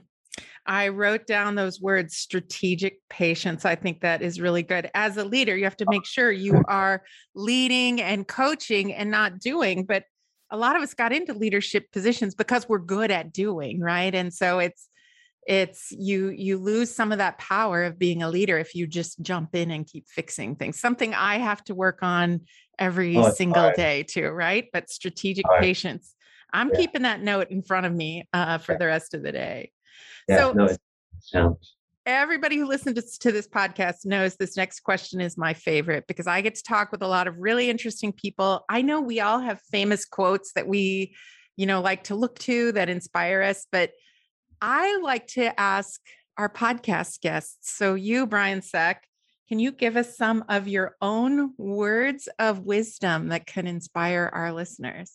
I 0.66 0.88
wrote 0.88 1.28
down 1.28 1.56
those 1.56 1.80
words 1.80 2.16
strategic 2.16 2.98
patience. 3.10 3.66
I 3.66 3.76
think 3.76 4.02
that 4.02 4.22
is 4.22 4.42
really 4.42 4.64
good. 4.64 4.90
As 4.96 5.18
a 5.18 5.24
leader, 5.24 5.56
you 5.56 5.66
have 5.66 5.78
to 5.78 5.86
make 5.90 6.06
sure 6.06 6.32
you 6.32 6.64
are 6.68 7.04
leading 7.36 8.02
and 8.02 8.28
coaching 8.28 8.94
and 8.94 9.12
not 9.12 9.40
doing. 9.40 9.84
But 9.84 10.06
a 10.52 10.58
lot 10.58 10.76
of 10.76 10.82
us 10.82 10.94
got 10.94 11.12
into 11.12 11.34
leadership 11.34 11.92
positions 11.92 12.36
because 12.36 12.70
we're 12.70 12.80
good 12.80 13.12
at 13.12 13.34
doing, 13.34 13.80
right? 13.80 14.14
And 14.14 14.34
so 14.34 14.60
it's 14.60 14.88
it's 15.46 15.92
you 15.92 16.30
you 16.30 16.58
lose 16.58 16.94
some 16.94 17.12
of 17.12 17.20
that 17.20 17.38
power 17.38 17.84
of 17.84 18.00
being 18.00 18.24
a 18.24 18.30
leader 18.30 18.58
if 18.58 18.74
you 18.74 18.88
just 18.88 19.22
jump 19.22 19.56
in 19.56 19.70
and 19.70 19.86
keep 19.86 20.08
fixing 20.08 20.56
things 20.56 20.80
something 20.80 21.14
i 21.14 21.38
have 21.38 21.64
to 21.64 21.76
work 21.76 22.00
on 22.02 22.42
every 22.80 23.16
oh, 23.16 23.30
single 23.30 23.62
hard. 23.62 23.76
day 23.76 24.02
too 24.02 24.28
right 24.30 24.70
but 24.74 24.90
strategic 24.90 25.46
patience 25.60 26.16
i'm 26.52 26.70
yeah. 26.70 26.80
keeping 26.80 27.04
that 27.04 27.22
note 27.22 27.52
in 27.52 27.62
front 27.62 27.86
of 27.86 27.94
me 27.94 28.28
uh, 28.34 28.58
for 28.58 28.72
yeah. 28.72 28.78
the 28.80 28.86
rest 28.88 29.14
of 29.14 29.22
the 29.22 29.32
day 29.32 29.72
yeah, 30.28 30.38
so 30.38 30.52
no, 30.54 30.76
everybody 32.06 32.58
who 32.58 32.66
listens 32.66 33.18
to 33.18 33.32
this 33.32 33.48
podcast 33.48 34.06
knows 34.06 34.36
this 34.36 34.56
next 34.56 34.82
question 34.82 35.20
is 35.20 35.38
my 35.38 35.54
favorite 35.54 36.06
because 36.08 36.28
i 36.28 36.42
get 36.42 36.56
to 36.56 36.64
talk 36.64 36.92
with 36.92 37.02
a 37.02 37.08
lot 37.08 37.28
of 37.28 37.36
really 37.38 37.70
interesting 37.70 38.14
people 38.14 38.64
i 38.70 38.82
know 38.82 39.02
we 39.02 39.20
all 39.20 39.40
have 39.40 39.60
famous 39.72 40.06
quotes 40.06 40.54
that 40.54 40.68
we 40.68 41.16
you 41.58 41.66
know 41.66 41.82
like 41.82 42.04
to 42.04 42.16
look 42.16 42.38
to 42.38 42.72
that 42.72 42.90
inspire 42.90 43.42
us 43.42 43.66
but 43.72 43.92
I 44.62 44.98
like 45.04 45.28
to 45.28 45.58
ask 45.60 46.02
our 46.38 46.50
podcast 46.50 47.22
guests. 47.22 47.76
So, 47.78 47.94
you, 47.96 48.26
Brian 48.26 48.62
Seck, 48.62 49.04
can 49.48 49.60
you 49.60 49.72
give 49.72 49.96
us 49.96 50.18
some 50.18 50.44
of 50.50 50.68
your 50.68 50.96
own 51.02 51.54
words 51.58 52.28
of 52.40 52.66
wisdom 52.66 53.28
that 53.28 53.46
can 53.46 53.68
inspire 53.68 54.30
our 54.34 54.52
listeners? 54.52 55.14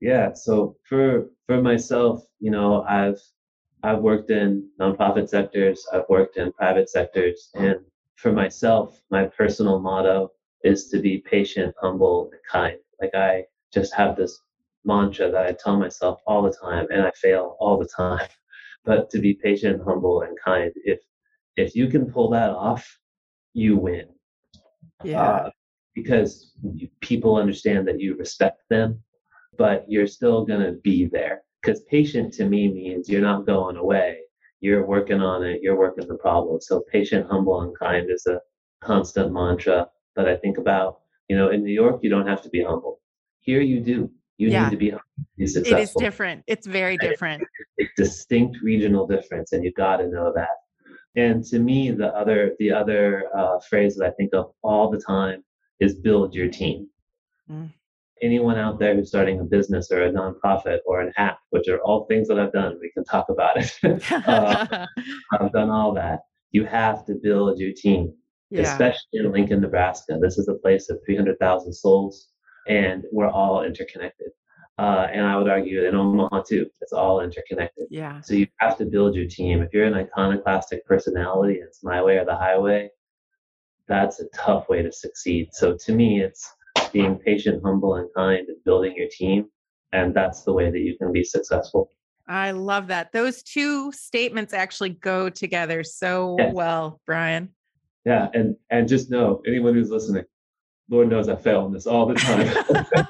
Yeah. 0.00 0.32
So 0.32 0.76
for 0.88 1.28
for 1.46 1.60
myself, 1.60 2.24
you 2.40 2.50
know, 2.50 2.82
I've 2.82 3.20
I've 3.82 3.98
worked 3.98 4.30
in 4.30 4.68
nonprofit 4.80 5.28
sectors, 5.28 5.86
I've 5.92 6.08
worked 6.08 6.36
in 6.36 6.52
private 6.52 6.88
sectors, 6.88 7.50
and 7.54 7.76
for 8.16 8.32
myself, 8.32 9.02
my 9.10 9.24
personal 9.24 9.80
motto 9.80 10.30
is 10.62 10.88
to 10.90 11.00
be 11.00 11.18
patient, 11.18 11.74
humble, 11.80 12.30
and 12.30 12.40
kind. 12.48 12.78
Like 13.00 13.14
I 13.14 13.44
just 13.74 13.92
have 13.94 14.16
this 14.16 14.40
mantra 14.84 15.30
that 15.30 15.46
I 15.46 15.52
tell 15.52 15.76
myself 15.78 16.20
all 16.26 16.42
the 16.42 16.52
time, 16.52 16.86
and 16.90 17.02
I 17.02 17.10
fail 17.16 17.56
all 17.60 17.78
the 17.78 17.88
time. 17.88 18.28
But 18.84 19.10
to 19.10 19.20
be 19.20 19.34
patient, 19.34 19.80
humble, 19.84 20.22
and 20.22 20.36
kind. 20.44 20.72
If 20.84 20.98
if 21.56 21.76
you 21.76 21.86
can 21.86 22.10
pull 22.10 22.30
that 22.30 22.50
off, 22.50 22.98
you 23.54 23.76
win. 23.76 24.06
Yeah. 25.04 25.22
Uh, 25.22 25.50
because 25.94 26.52
people 27.00 27.36
understand 27.36 27.86
that 27.86 28.00
you 28.00 28.16
respect 28.16 28.62
them, 28.70 29.00
but 29.56 29.84
you're 29.88 30.08
still 30.08 30.44
gonna 30.44 30.72
be 30.72 31.06
there. 31.06 31.42
Because 31.62 31.82
patient 31.84 32.32
to 32.34 32.44
me 32.44 32.68
means 32.72 33.08
you're 33.08 33.22
not 33.22 33.46
going 33.46 33.76
away. 33.76 34.18
You're 34.60 34.86
working 34.86 35.20
on 35.20 35.44
it. 35.44 35.60
You're 35.62 35.78
working 35.78 36.06
the 36.08 36.16
problem. 36.16 36.60
So 36.60 36.82
patient, 36.90 37.26
humble, 37.30 37.62
and 37.62 37.78
kind 37.78 38.10
is 38.10 38.26
a 38.26 38.40
constant 38.80 39.32
mantra 39.32 39.88
that 40.16 40.28
I 40.28 40.36
think 40.36 40.58
about. 40.58 41.00
You 41.28 41.36
know, 41.36 41.50
in 41.50 41.62
New 41.62 41.72
York, 41.72 42.00
you 42.02 42.10
don't 42.10 42.26
have 42.26 42.42
to 42.42 42.48
be 42.48 42.62
humble. 42.62 43.00
Here, 43.40 43.60
you 43.60 43.80
do 43.80 44.10
you 44.42 44.50
yeah. 44.50 44.64
need 44.64 44.70
to 44.70 44.76
be, 44.76 44.92
be 45.36 45.46
successful. 45.46 45.78
It 45.78 45.82
is 45.82 45.94
different. 45.98 46.44
It's 46.46 46.66
very 46.66 46.96
different. 46.96 47.44
It's 47.76 47.92
a 47.98 48.02
distinct 48.02 48.58
regional 48.62 49.06
difference, 49.06 49.52
and 49.52 49.64
you 49.64 49.72
got 49.72 49.98
to 49.98 50.08
know 50.08 50.32
that. 50.34 50.56
And 51.14 51.44
to 51.46 51.58
me, 51.58 51.90
the 51.90 52.08
other 52.08 52.54
the 52.58 52.72
other 52.72 53.28
uh, 53.36 53.58
phrase 53.60 53.96
that 53.96 54.06
I 54.06 54.10
think 54.12 54.34
of 54.34 54.52
all 54.62 54.90
the 54.90 55.00
time 55.00 55.44
is 55.78 55.94
build 55.94 56.34
your 56.34 56.48
team. 56.48 56.88
Mm. 57.50 57.70
Anyone 58.22 58.56
out 58.56 58.78
there 58.78 58.94
who's 58.94 59.08
starting 59.08 59.40
a 59.40 59.44
business 59.44 59.90
or 59.90 60.02
a 60.02 60.12
nonprofit 60.12 60.78
or 60.86 61.00
an 61.00 61.12
app, 61.16 61.38
which 61.50 61.68
are 61.68 61.80
all 61.80 62.06
things 62.06 62.28
that 62.28 62.38
I've 62.38 62.52
done, 62.52 62.78
we 62.80 62.90
can 62.92 63.04
talk 63.04 63.26
about 63.28 63.56
it. 63.56 63.72
uh, 64.28 64.86
I've 65.32 65.52
done 65.52 65.70
all 65.70 65.92
that. 65.94 66.20
You 66.52 66.64
have 66.64 67.04
to 67.06 67.14
build 67.14 67.58
your 67.58 67.72
team, 67.72 68.14
yeah. 68.50 68.62
especially 68.62 69.00
in 69.14 69.32
Lincoln, 69.32 69.60
Nebraska. 69.60 70.18
This 70.22 70.38
is 70.38 70.48
a 70.48 70.54
place 70.54 70.88
of 70.88 71.00
300,000 71.04 71.72
souls 71.72 72.28
and 72.68 73.04
we're 73.10 73.28
all 73.28 73.64
interconnected. 73.64 74.28
Uh, 74.78 75.06
and 75.12 75.26
I 75.26 75.36
would 75.36 75.48
argue 75.48 75.84
in 75.84 75.94
Omaha 75.94 76.42
too, 76.42 76.66
it's 76.80 76.92
all 76.92 77.20
interconnected. 77.20 77.86
Yeah. 77.90 78.20
So 78.22 78.34
you 78.34 78.46
have 78.58 78.78
to 78.78 78.84
build 78.84 79.14
your 79.14 79.26
team. 79.26 79.62
If 79.62 79.72
you're 79.72 79.84
an 79.84 79.94
iconoclastic 79.94 80.86
personality, 80.86 81.60
it's 81.64 81.82
my 81.82 82.02
way 82.02 82.16
or 82.16 82.24
the 82.24 82.36
highway. 82.36 82.90
That's 83.86 84.20
a 84.20 84.28
tough 84.34 84.68
way 84.68 84.82
to 84.82 84.90
succeed. 84.90 85.48
So 85.52 85.76
to 85.84 85.92
me, 85.92 86.22
it's 86.22 86.50
being 86.92 87.16
patient, 87.16 87.62
humble, 87.64 87.96
and 87.96 88.08
kind, 88.16 88.46
and 88.48 88.56
building 88.64 88.94
your 88.96 89.08
team, 89.10 89.46
and 89.92 90.14
that's 90.14 90.42
the 90.42 90.52
way 90.52 90.70
that 90.70 90.80
you 90.80 90.96
can 90.98 91.12
be 91.12 91.24
successful. 91.24 91.90
I 92.28 92.52
love 92.52 92.86
that. 92.88 93.12
Those 93.12 93.42
two 93.42 93.92
statements 93.92 94.54
actually 94.54 94.90
go 94.90 95.28
together 95.28 95.82
so 95.82 96.36
well, 96.52 97.00
Brian. 97.06 97.50
Yeah, 98.04 98.28
and 98.34 98.56
and 98.70 98.88
just 98.88 99.10
know 99.10 99.42
anyone 99.46 99.74
who's 99.74 99.90
listening, 99.90 100.24
Lord 100.90 101.08
knows 101.08 101.28
I 101.28 101.36
fail 101.36 101.60
on 101.60 101.72
this 101.72 101.86
all 101.86 102.06
the 102.06 102.14
time. 102.14 103.06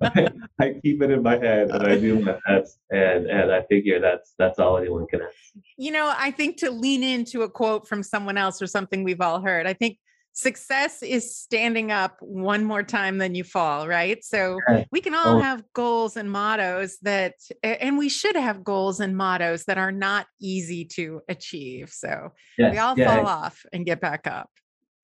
I, 0.00 0.28
I, 0.60 0.74
keep 0.82 1.02
it 1.02 1.10
in 1.10 1.22
my 1.22 1.38
head 1.38 1.70
and 1.70 1.86
I 1.86 1.98
do 1.98 2.20
my 2.20 2.38
best, 2.46 2.78
and 2.90 3.26
and 3.26 3.52
I 3.52 3.62
figure 3.62 4.00
that's 4.00 4.34
that's 4.38 4.58
all 4.58 4.76
anyone 4.76 5.06
can 5.06 5.22
ask. 5.22 5.34
You 5.76 5.92
know, 5.92 6.12
I 6.16 6.30
think 6.30 6.56
to 6.58 6.70
lean 6.70 7.02
into 7.02 7.42
a 7.42 7.48
quote 7.48 7.86
from 7.86 8.02
someone 8.02 8.36
else 8.36 8.60
or 8.60 8.66
something 8.66 9.04
we've 9.04 9.20
all 9.20 9.40
heard. 9.40 9.66
I 9.66 9.72
think 9.72 9.98
success 10.32 11.02
is 11.02 11.36
standing 11.36 11.92
up 11.92 12.16
one 12.20 12.64
more 12.64 12.82
time 12.82 13.18
than 13.18 13.34
you 13.34 13.44
fall, 13.44 13.86
right? 13.86 14.24
So 14.24 14.58
we 14.90 15.00
can 15.00 15.14
all 15.14 15.36
oh. 15.36 15.40
have 15.40 15.62
goals 15.74 16.16
and 16.16 16.30
mottos 16.30 16.98
that, 17.02 17.34
and 17.62 17.98
we 17.98 18.08
should 18.08 18.36
have 18.36 18.64
goals 18.64 19.00
and 19.00 19.16
mottos 19.16 19.64
that 19.64 19.78
are 19.78 19.92
not 19.92 20.26
easy 20.40 20.84
to 20.86 21.20
achieve. 21.28 21.90
So 21.90 22.30
yes, 22.56 22.72
we 22.72 22.78
all 22.78 22.98
yeah. 22.98 23.14
fall 23.14 23.26
off 23.26 23.64
and 23.72 23.84
get 23.84 24.00
back 24.00 24.26
up. 24.26 24.48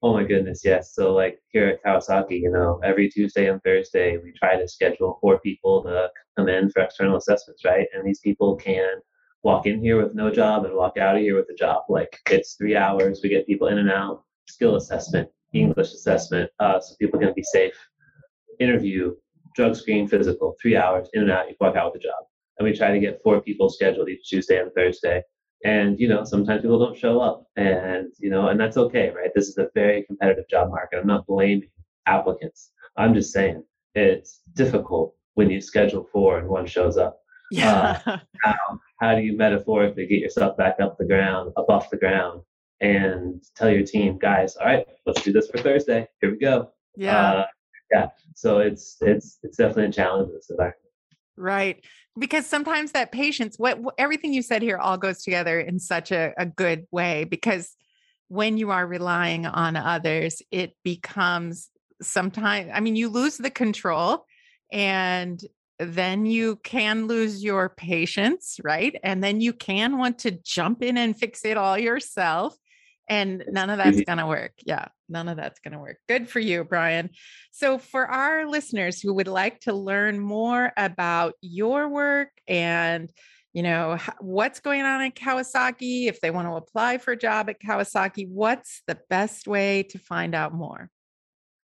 Oh 0.00 0.14
my 0.14 0.22
goodness, 0.22 0.62
yes. 0.64 0.94
So 0.94 1.12
like 1.12 1.40
here 1.48 1.66
at 1.68 1.84
Kawasaki, 1.84 2.40
you 2.40 2.50
know, 2.50 2.80
every 2.84 3.08
Tuesday 3.10 3.48
and 3.48 3.60
Thursday 3.62 4.16
we 4.16 4.32
try 4.32 4.56
to 4.56 4.68
schedule 4.68 5.18
four 5.20 5.40
people 5.40 5.82
to 5.84 6.08
come 6.36 6.48
in 6.48 6.70
for 6.70 6.82
external 6.82 7.16
assessments, 7.16 7.64
right? 7.64 7.86
And 7.92 8.06
these 8.06 8.20
people 8.20 8.54
can 8.56 9.00
walk 9.42 9.66
in 9.66 9.82
here 9.82 10.00
with 10.00 10.14
no 10.14 10.30
job 10.30 10.64
and 10.64 10.74
walk 10.74 10.98
out 10.98 11.16
of 11.16 11.22
here 11.22 11.34
with 11.34 11.48
a 11.50 11.56
job. 11.56 11.82
Like 11.88 12.16
it's 12.30 12.54
three 12.54 12.76
hours, 12.76 13.20
we 13.22 13.28
get 13.28 13.46
people 13.46 13.68
in 13.68 13.78
and 13.78 13.90
out 13.90 14.22
skill 14.48 14.76
assessment, 14.76 15.28
English 15.52 15.92
assessment, 15.92 16.50
uh, 16.60 16.80
so 16.80 16.94
people 16.98 17.20
can 17.20 17.32
be 17.34 17.42
safe. 17.42 17.74
Interview, 18.60 19.14
drug 19.54 19.76
screen, 19.76 20.08
physical, 20.08 20.56
three 20.60 20.76
hours, 20.76 21.08
in 21.12 21.22
and 21.22 21.30
out, 21.30 21.48
you 21.48 21.54
walk 21.60 21.76
out 21.76 21.92
with 21.92 22.02
a 22.02 22.04
job. 22.04 22.24
And 22.58 22.66
we 22.66 22.76
try 22.76 22.90
to 22.90 22.98
get 22.98 23.20
four 23.22 23.40
people 23.40 23.68
scheduled 23.68 24.08
each 24.08 24.28
Tuesday 24.28 24.60
and 24.60 24.72
Thursday. 24.72 25.22
And, 25.64 25.98
you 25.98 26.08
know, 26.08 26.24
sometimes 26.24 26.62
people 26.62 26.78
don't 26.78 26.96
show 26.96 27.20
up 27.20 27.44
and, 27.56 28.08
you 28.18 28.30
know, 28.30 28.48
and 28.48 28.58
that's 28.58 28.76
okay, 28.76 29.10
right? 29.10 29.30
This 29.34 29.48
is 29.48 29.58
a 29.58 29.68
very 29.74 30.04
competitive 30.04 30.48
job 30.48 30.70
market. 30.70 30.98
I'm 30.98 31.06
not 31.06 31.26
blaming 31.26 31.70
applicants. 32.06 32.70
I'm 32.96 33.14
just 33.14 33.32
saying 33.32 33.64
it's 33.94 34.40
difficult 34.54 35.14
when 35.34 35.50
you 35.50 35.60
schedule 35.60 36.08
four 36.12 36.38
and 36.38 36.48
one 36.48 36.66
shows 36.66 36.96
up. 36.96 37.20
Yeah. 37.50 38.00
Uh, 38.06 38.18
how, 38.42 38.80
how 39.00 39.14
do 39.14 39.22
you 39.22 39.36
metaphorically 39.36 40.06
get 40.06 40.20
yourself 40.20 40.56
back 40.56 40.76
up 40.80 40.98
the 40.98 41.06
ground, 41.06 41.52
up 41.56 41.68
off 41.68 41.90
the 41.90 41.96
ground, 41.96 42.42
and 42.80 43.42
tell 43.56 43.70
your 43.70 43.84
team, 43.84 44.18
guys, 44.18 44.56
all 44.56 44.66
right, 44.66 44.86
let's 45.06 45.22
do 45.22 45.32
this 45.32 45.48
for 45.48 45.58
Thursday. 45.58 46.06
Here 46.20 46.30
we 46.30 46.38
go. 46.38 46.70
Yeah. 46.96 47.30
Uh, 47.30 47.46
yeah. 47.92 48.08
So 48.34 48.58
it's 48.58 48.96
it's 49.00 49.38
it's 49.42 49.56
definitely 49.56 49.86
a 49.86 49.92
challenge 49.92 50.28
in 50.28 50.34
this 50.34 50.50
environment. 50.50 50.82
Right. 51.36 51.84
Because 52.18 52.46
sometimes 52.46 52.92
that 52.92 53.12
patience, 53.12 53.58
what, 53.58 53.78
what 53.78 53.94
everything 53.96 54.32
you 54.32 54.42
said 54.42 54.60
here 54.60 54.76
all 54.76 54.98
goes 54.98 55.22
together 55.22 55.60
in 55.60 55.78
such 55.78 56.10
a, 56.10 56.34
a 56.36 56.44
good 56.44 56.86
way 56.90 57.24
because 57.24 57.76
when 58.26 58.58
you 58.58 58.70
are 58.70 58.86
relying 58.86 59.46
on 59.46 59.76
others, 59.76 60.42
it 60.50 60.74
becomes 60.82 61.70
sometimes, 62.02 62.70
I 62.74 62.80
mean, 62.80 62.96
you 62.96 63.08
lose 63.08 63.36
the 63.36 63.50
control 63.50 64.26
and 64.72 65.40
then 65.78 66.26
you 66.26 66.56
can 66.56 67.06
lose 67.06 67.42
your 67.42 67.68
patience, 67.68 68.58
right? 68.64 68.96
And 69.04 69.22
then 69.22 69.40
you 69.40 69.52
can 69.52 69.96
want 69.96 70.18
to 70.20 70.32
jump 70.32 70.82
in 70.82 70.98
and 70.98 71.16
fix 71.16 71.44
it 71.44 71.56
all 71.56 71.78
yourself 71.78 72.56
and 73.08 73.44
none 73.48 73.70
of 73.70 73.78
that's 73.78 73.96
mm-hmm. 73.96 74.02
going 74.02 74.18
to 74.18 74.26
work. 74.26 74.52
Yeah, 74.64 74.88
none 75.08 75.28
of 75.28 75.36
that's 75.36 75.60
going 75.60 75.72
to 75.72 75.78
work. 75.78 75.98
Good 76.08 76.28
for 76.28 76.40
you, 76.40 76.64
Brian. 76.64 77.10
So, 77.50 77.78
for 77.78 78.06
our 78.06 78.46
listeners 78.46 79.00
who 79.00 79.14
would 79.14 79.28
like 79.28 79.60
to 79.60 79.72
learn 79.72 80.18
more 80.18 80.72
about 80.76 81.34
your 81.40 81.88
work 81.88 82.30
and 82.46 83.10
you 83.52 83.62
know 83.62 83.98
what's 84.20 84.60
going 84.60 84.82
on 84.82 85.02
at 85.02 85.14
Kawasaki, 85.14 86.06
if 86.06 86.20
they 86.20 86.30
want 86.30 86.48
to 86.48 86.54
apply 86.54 86.98
for 86.98 87.12
a 87.12 87.18
job 87.18 87.48
at 87.48 87.60
Kawasaki, 87.60 88.28
what's 88.28 88.82
the 88.86 88.98
best 89.08 89.48
way 89.48 89.84
to 89.84 89.98
find 89.98 90.34
out 90.34 90.52
more? 90.52 90.90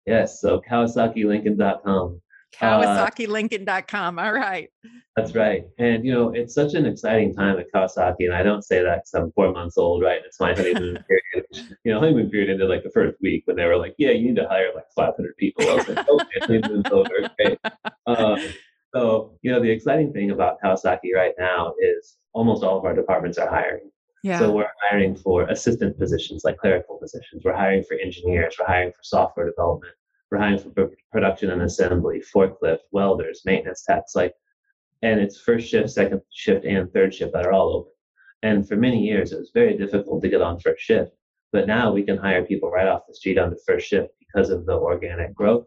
Yes, 0.06 0.40
so 0.40 0.60
kawasakilincoln.com. 0.60 2.20
KawasakiLincoln.com. 2.58 4.18
All 4.18 4.32
right. 4.32 4.68
That's 5.16 5.34
right. 5.34 5.64
And, 5.78 6.04
you 6.04 6.12
know, 6.12 6.30
it's 6.30 6.54
such 6.54 6.74
an 6.74 6.86
exciting 6.86 7.34
time 7.34 7.58
at 7.58 7.66
Kawasaki. 7.74 8.24
And 8.24 8.34
I 8.34 8.42
don't 8.42 8.62
say 8.62 8.82
that 8.82 9.02
because 9.04 9.14
I'm 9.14 9.32
four 9.32 9.52
months 9.52 9.76
old, 9.76 10.02
right? 10.02 10.20
It's 10.24 10.40
my 10.40 10.54
honeymoon 10.54 10.98
period. 11.08 11.46
You 11.84 11.92
know, 11.92 12.00
honeymoon 12.00 12.30
period 12.30 12.50
ended 12.50 12.68
like 12.68 12.82
the 12.82 12.90
first 12.90 13.18
week 13.20 13.42
when 13.46 13.56
they 13.56 13.64
were 13.64 13.76
like, 13.76 13.94
yeah, 13.98 14.10
you 14.10 14.28
need 14.28 14.36
to 14.36 14.48
hire 14.48 14.70
like 14.74 14.84
500 14.94 15.36
people. 15.36 15.68
I 15.68 15.74
was 15.74 15.88
like, 15.88 16.08
okay, 16.08 16.26
honeymoon's 16.40 16.90
over. 16.90 17.30
Okay. 17.40 17.56
Uh, 18.06 18.38
so, 18.94 19.38
you 19.42 19.52
know, 19.52 19.60
the 19.60 19.70
exciting 19.70 20.12
thing 20.12 20.30
about 20.30 20.56
Kawasaki 20.62 21.14
right 21.14 21.34
now 21.38 21.74
is 21.80 22.16
almost 22.32 22.64
all 22.64 22.78
of 22.78 22.84
our 22.84 22.94
departments 22.94 23.38
are 23.38 23.48
hiring. 23.48 23.90
Yeah. 24.22 24.38
So 24.38 24.52
we're 24.52 24.68
hiring 24.90 25.16
for 25.16 25.44
assistant 25.44 25.98
positions 25.98 26.42
like 26.44 26.58
clerical 26.58 26.98
positions. 26.98 27.42
We're 27.44 27.56
hiring 27.56 27.84
for 27.84 27.96
engineers. 27.96 28.56
We're 28.58 28.66
hiring 28.66 28.90
for 28.90 29.02
software 29.02 29.46
development. 29.46 29.94
Hiring 30.32 30.58
for 30.58 30.90
production 31.12 31.50
and 31.50 31.62
assembly, 31.62 32.22
forklift, 32.34 32.80
welders, 32.92 33.42
maintenance 33.44 33.82
techs, 33.82 34.14
like, 34.14 34.34
and 35.02 35.20
it's 35.20 35.40
first 35.40 35.68
shift, 35.68 35.90
second 35.90 36.20
shift, 36.32 36.64
and 36.64 36.92
third 36.92 37.12
shift 37.14 37.32
that 37.32 37.46
are 37.46 37.52
all 37.52 37.74
open. 37.74 37.92
And 38.42 38.66
for 38.66 38.76
many 38.76 39.00
years, 39.00 39.32
it 39.32 39.38
was 39.38 39.50
very 39.52 39.76
difficult 39.76 40.22
to 40.22 40.28
get 40.28 40.40
on 40.40 40.60
first 40.60 40.82
shift. 40.82 41.12
But 41.52 41.66
now 41.66 41.92
we 41.92 42.04
can 42.04 42.16
hire 42.16 42.44
people 42.44 42.70
right 42.70 42.86
off 42.86 43.06
the 43.08 43.14
street 43.14 43.38
on 43.38 43.50
the 43.50 43.60
first 43.66 43.88
shift 43.88 44.12
because 44.20 44.50
of 44.50 44.66
the 44.66 44.74
organic 44.74 45.34
growth 45.34 45.66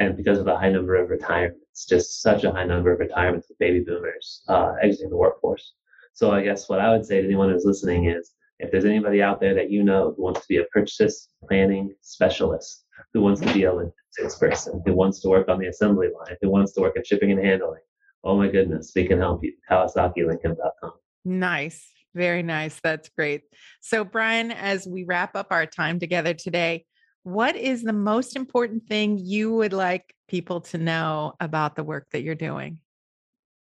and 0.00 0.16
because 0.16 0.38
of 0.38 0.44
the 0.44 0.56
high 0.56 0.70
number 0.70 0.96
of 0.96 1.08
retirements. 1.08 1.86
Just 1.86 2.20
such 2.20 2.44
a 2.44 2.50
high 2.50 2.64
number 2.64 2.92
of 2.92 2.98
retirements 2.98 3.48
with 3.48 3.58
baby 3.58 3.80
boomers 3.80 4.42
uh, 4.48 4.74
exiting 4.82 5.10
the 5.10 5.16
workforce. 5.16 5.74
So 6.12 6.32
I 6.32 6.42
guess 6.42 6.68
what 6.68 6.80
I 6.80 6.90
would 6.90 7.06
say 7.06 7.20
to 7.20 7.26
anyone 7.26 7.50
who's 7.50 7.64
listening 7.64 8.06
is, 8.06 8.32
if 8.58 8.70
there's 8.70 8.84
anybody 8.84 9.22
out 9.22 9.40
there 9.40 9.54
that 9.54 9.70
you 9.70 9.82
know 9.82 10.12
who 10.16 10.22
wants 10.22 10.40
to 10.40 10.48
be 10.48 10.58
a 10.58 10.64
purchase 10.64 11.28
planning 11.48 11.94
specialist, 12.02 12.84
who 13.12 13.20
wants 13.20 13.40
to 13.40 13.52
be 13.52 13.64
a 13.64 13.72
logistics 13.72 14.38
person, 14.38 14.82
who 14.86 14.94
wants 14.94 15.20
to 15.20 15.28
work 15.28 15.48
on 15.48 15.58
the 15.58 15.66
assembly 15.66 16.08
line, 16.08 16.36
who 16.40 16.50
wants 16.50 16.72
to 16.72 16.80
work 16.80 16.96
in 16.96 17.04
shipping 17.04 17.30
and 17.32 17.44
handling. 17.44 17.80
Oh 18.24 18.36
my 18.36 18.48
goodness, 18.48 18.92
we 18.94 19.06
can 19.06 19.18
help 19.18 19.42
you. 19.42 19.54
KawasakiLincoln.com. 19.70 20.92
Nice. 21.24 21.86
Very 22.14 22.42
nice. 22.42 22.80
That's 22.82 23.08
great. 23.08 23.42
So, 23.80 24.04
Brian, 24.04 24.50
as 24.50 24.86
we 24.86 25.04
wrap 25.04 25.36
up 25.36 25.48
our 25.50 25.64
time 25.64 25.98
together 26.00 26.34
today, 26.34 26.84
what 27.22 27.54
is 27.54 27.82
the 27.82 27.92
most 27.92 28.34
important 28.34 28.86
thing 28.88 29.18
you 29.18 29.52
would 29.54 29.72
like 29.72 30.14
people 30.28 30.60
to 30.62 30.78
know 30.78 31.34
about 31.40 31.76
the 31.76 31.84
work 31.84 32.06
that 32.12 32.22
you're 32.22 32.34
doing? 32.34 32.78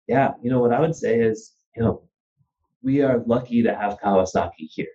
Yeah, 0.08 0.34
you 0.42 0.50
know, 0.50 0.60
what 0.60 0.74
I 0.74 0.80
would 0.80 0.96
say 0.96 1.20
is, 1.20 1.54
you 1.76 1.84
know, 1.84 2.04
we 2.82 3.02
are 3.02 3.24
lucky 3.26 3.64
to 3.64 3.74
have 3.74 3.98
Kawasaki 4.04 4.68
here 4.70 4.88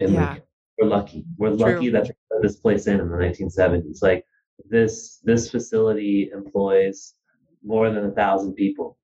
in 0.00 0.14
yeah. 0.14 0.26
Lincoln 0.26 0.42
we're 0.78 0.88
lucky. 0.88 1.24
We're 1.38 1.50
True. 1.50 1.58
lucky 1.58 1.90
that 1.90 2.10
this 2.42 2.56
place 2.56 2.86
in 2.86 3.00
in 3.00 3.08
the 3.08 3.16
1970s. 3.16 4.02
Like 4.02 4.24
this, 4.68 5.20
this 5.24 5.50
facility 5.50 6.30
employs 6.32 7.14
more 7.62 7.90
than 7.90 8.04
a 8.04 8.10
thousand 8.10 8.54
people 8.54 8.98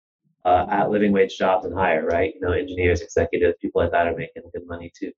uh, 0.44 0.66
at 0.70 0.90
living 0.90 1.12
wage 1.12 1.36
jobs 1.38 1.66
and 1.66 1.74
higher, 1.74 2.04
right? 2.04 2.34
You 2.34 2.40
know, 2.40 2.52
engineers, 2.52 3.00
executives, 3.00 3.56
people 3.60 3.82
like 3.82 3.92
that 3.92 4.06
are 4.06 4.16
making 4.16 4.42
good 4.52 4.66
money 4.66 4.92
too. 4.98 5.12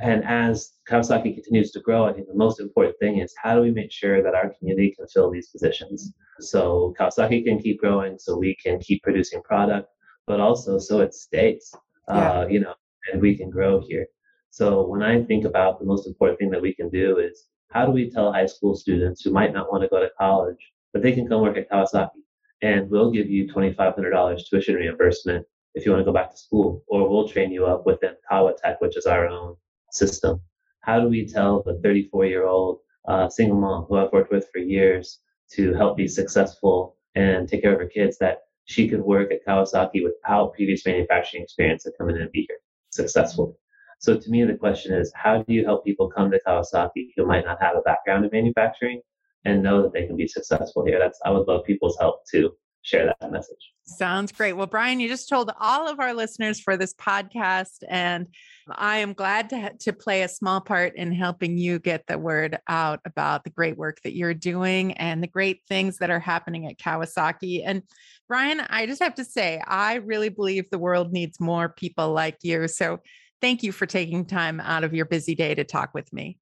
And 0.00 0.24
as 0.24 0.74
Kawasaki 0.88 1.34
continues 1.34 1.72
to 1.72 1.80
grow, 1.80 2.04
I 2.04 2.12
think 2.12 2.28
the 2.28 2.34
most 2.34 2.60
important 2.60 2.96
thing 3.00 3.18
is 3.18 3.34
how 3.42 3.56
do 3.56 3.60
we 3.60 3.72
make 3.72 3.90
sure 3.90 4.22
that 4.22 4.34
our 4.34 4.54
community 4.58 4.94
can 4.96 5.06
fill 5.08 5.30
these 5.30 5.48
positions? 5.48 6.12
So 6.38 6.94
Kawasaki 6.98 7.44
can 7.44 7.58
keep 7.58 7.80
growing, 7.80 8.16
so 8.18 8.38
we 8.38 8.56
can 8.62 8.78
keep 8.78 9.02
producing 9.02 9.42
product, 9.42 9.88
but 10.26 10.38
also 10.38 10.78
so 10.78 11.00
it 11.00 11.12
stays, 11.12 11.74
yeah. 12.08 12.14
uh, 12.14 12.46
you 12.46 12.60
know, 12.60 12.74
and 13.12 13.20
we 13.20 13.36
can 13.36 13.50
grow 13.50 13.80
here. 13.80 14.06
So 14.50 14.86
when 14.86 15.02
I 15.02 15.22
think 15.22 15.44
about 15.44 15.78
the 15.78 15.86
most 15.86 16.06
important 16.06 16.38
thing 16.38 16.50
that 16.50 16.62
we 16.62 16.74
can 16.74 16.88
do 16.88 17.18
is 17.18 17.46
how 17.70 17.86
do 17.86 17.92
we 17.92 18.10
tell 18.10 18.32
high 18.32 18.46
school 18.46 18.74
students 18.74 19.22
who 19.22 19.30
might 19.30 19.52
not 19.52 19.70
want 19.70 19.82
to 19.82 19.88
go 19.88 20.00
to 20.00 20.10
college, 20.18 20.72
but 20.92 21.02
they 21.02 21.12
can 21.12 21.28
come 21.28 21.42
work 21.42 21.56
at 21.56 21.70
Kawasaki 21.70 22.20
and 22.62 22.90
we'll 22.90 23.10
give 23.10 23.30
you 23.30 23.46
$2,500 23.52 24.48
tuition 24.48 24.74
reimbursement 24.74 25.46
if 25.74 25.86
you 25.86 25.92
want 25.92 26.00
to 26.00 26.04
go 26.04 26.12
back 26.12 26.30
to 26.30 26.36
school, 26.36 26.84
or 26.88 27.08
we'll 27.08 27.28
train 27.28 27.52
you 27.52 27.64
up 27.64 27.86
within 27.86 28.14
Kawatech, 28.30 28.76
which 28.80 28.96
is 28.96 29.06
our 29.06 29.28
own 29.28 29.56
system. 29.92 30.40
How 30.80 31.00
do 31.00 31.08
we 31.08 31.26
tell 31.26 31.62
the 31.62 31.78
34 31.82 32.26
year 32.26 32.46
old 32.46 32.80
uh, 33.06 33.28
single 33.28 33.58
mom 33.58 33.84
who 33.84 33.96
I've 33.96 34.12
worked 34.12 34.32
with 34.32 34.48
for 34.52 34.58
years 34.58 35.20
to 35.52 35.72
help 35.74 35.96
be 35.96 36.08
successful 36.08 36.96
and 37.14 37.48
take 37.48 37.62
care 37.62 37.72
of 37.72 37.80
her 37.80 37.86
kids 37.86 38.18
that 38.18 38.42
she 38.64 38.88
could 38.88 39.00
work 39.00 39.32
at 39.32 39.44
Kawasaki 39.46 40.02
without 40.02 40.54
previous 40.54 40.84
manufacturing 40.84 41.44
experience 41.44 41.86
and 41.86 41.94
come 41.96 42.08
in 42.08 42.20
and 42.20 42.32
be 42.32 42.46
here 42.48 42.58
successfully? 42.90 43.52
So 44.00 44.16
to 44.16 44.30
me, 44.30 44.44
the 44.44 44.54
question 44.54 44.94
is, 44.94 45.12
how 45.14 45.42
do 45.42 45.52
you 45.52 45.62
help 45.64 45.84
people 45.84 46.08
come 46.08 46.30
to 46.30 46.40
Kawasaki 46.46 47.12
who 47.16 47.26
might 47.26 47.44
not 47.44 47.60
have 47.60 47.76
a 47.76 47.82
background 47.82 48.24
in 48.24 48.30
manufacturing 48.32 49.02
and 49.44 49.62
know 49.62 49.82
that 49.82 49.92
they 49.92 50.06
can 50.06 50.16
be 50.16 50.26
successful 50.26 50.86
here? 50.86 50.98
That's 50.98 51.20
I 51.24 51.30
would 51.30 51.46
love 51.46 51.64
people's 51.66 51.98
help 52.00 52.26
to 52.32 52.50
share 52.80 53.12
that 53.20 53.30
message. 53.30 53.58
Sounds 53.84 54.32
great. 54.32 54.54
Well, 54.54 54.66
Brian, 54.66 55.00
you 55.00 55.08
just 55.08 55.28
told 55.28 55.52
all 55.60 55.86
of 55.86 56.00
our 56.00 56.14
listeners 56.14 56.60
for 56.60 56.78
this 56.78 56.94
podcast, 56.94 57.82
and 57.90 58.26
I 58.70 58.98
am 58.98 59.12
glad 59.12 59.50
to, 59.50 59.72
to 59.80 59.92
play 59.92 60.22
a 60.22 60.28
small 60.28 60.62
part 60.62 60.96
in 60.96 61.12
helping 61.12 61.58
you 61.58 61.78
get 61.78 62.06
the 62.06 62.16
word 62.16 62.58
out 62.68 63.00
about 63.04 63.44
the 63.44 63.50
great 63.50 63.76
work 63.76 64.00
that 64.04 64.16
you're 64.16 64.32
doing 64.32 64.92
and 64.94 65.22
the 65.22 65.28
great 65.28 65.60
things 65.68 65.98
that 65.98 66.08
are 66.08 66.20
happening 66.20 66.66
at 66.66 66.78
Kawasaki. 66.78 67.62
And 67.66 67.82
Brian, 68.28 68.60
I 68.70 68.86
just 68.86 69.02
have 69.02 69.16
to 69.16 69.26
say, 69.26 69.60
I 69.66 69.96
really 69.96 70.30
believe 70.30 70.70
the 70.70 70.78
world 70.78 71.12
needs 71.12 71.38
more 71.38 71.68
people 71.68 72.12
like 72.12 72.38
you. 72.42 72.66
So 72.66 73.00
thank 73.40 73.62
you 73.62 73.72
for 73.72 73.86
taking 73.86 74.24
time 74.24 74.60
out 74.60 74.84
of 74.84 74.94
your 74.94 75.06
busy 75.06 75.34
day 75.34 75.54
to 75.54 75.64
talk 75.64 75.94
with 75.94 76.12
me. 76.12 76.38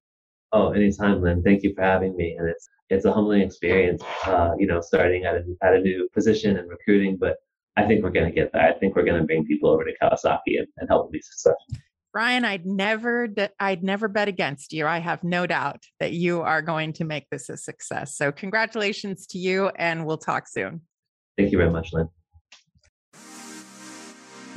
Oh, 0.52 0.70
anytime, 0.70 1.20
Lynn. 1.20 1.42
Thank 1.42 1.62
you 1.62 1.74
for 1.74 1.82
having 1.82 2.16
me. 2.16 2.36
And 2.38 2.48
it's 2.48 2.68
it's 2.90 3.04
a 3.04 3.12
humbling 3.12 3.42
experience, 3.42 4.02
uh, 4.24 4.52
you 4.58 4.66
know, 4.66 4.80
starting 4.80 5.24
at 5.24 5.34
a, 5.34 5.44
at 5.62 5.74
a 5.74 5.80
new 5.80 6.08
position 6.14 6.56
and 6.56 6.68
recruiting. 6.70 7.18
But 7.20 7.36
I 7.76 7.86
think 7.86 8.02
we're 8.02 8.10
going 8.10 8.26
to 8.26 8.32
get 8.32 8.52
there. 8.52 8.62
I 8.62 8.72
think 8.78 8.96
we're 8.96 9.04
going 9.04 9.20
to 9.20 9.26
bring 9.26 9.44
people 9.44 9.68
over 9.68 9.84
to 9.84 9.92
Kawasaki 10.02 10.58
and, 10.58 10.66
and 10.78 10.88
help 10.88 11.06
them 11.06 11.12
be 11.12 11.20
successful. 11.20 11.76
Brian, 12.14 12.44
I'd 12.44 12.64
never, 12.64 13.28
I'd 13.60 13.84
never 13.84 14.08
bet 14.08 14.28
against 14.28 14.72
you. 14.72 14.86
I 14.86 14.98
have 14.98 15.22
no 15.22 15.46
doubt 15.46 15.84
that 16.00 16.12
you 16.12 16.40
are 16.40 16.62
going 16.62 16.94
to 16.94 17.04
make 17.04 17.28
this 17.30 17.50
a 17.50 17.56
success. 17.58 18.16
So, 18.16 18.32
congratulations 18.32 19.26
to 19.28 19.38
you, 19.38 19.68
and 19.76 20.06
we'll 20.06 20.18
talk 20.18 20.48
soon. 20.48 20.80
Thank 21.36 21.52
you 21.52 21.58
very 21.58 21.70
much, 21.70 21.92
Lynn. 21.92 22.08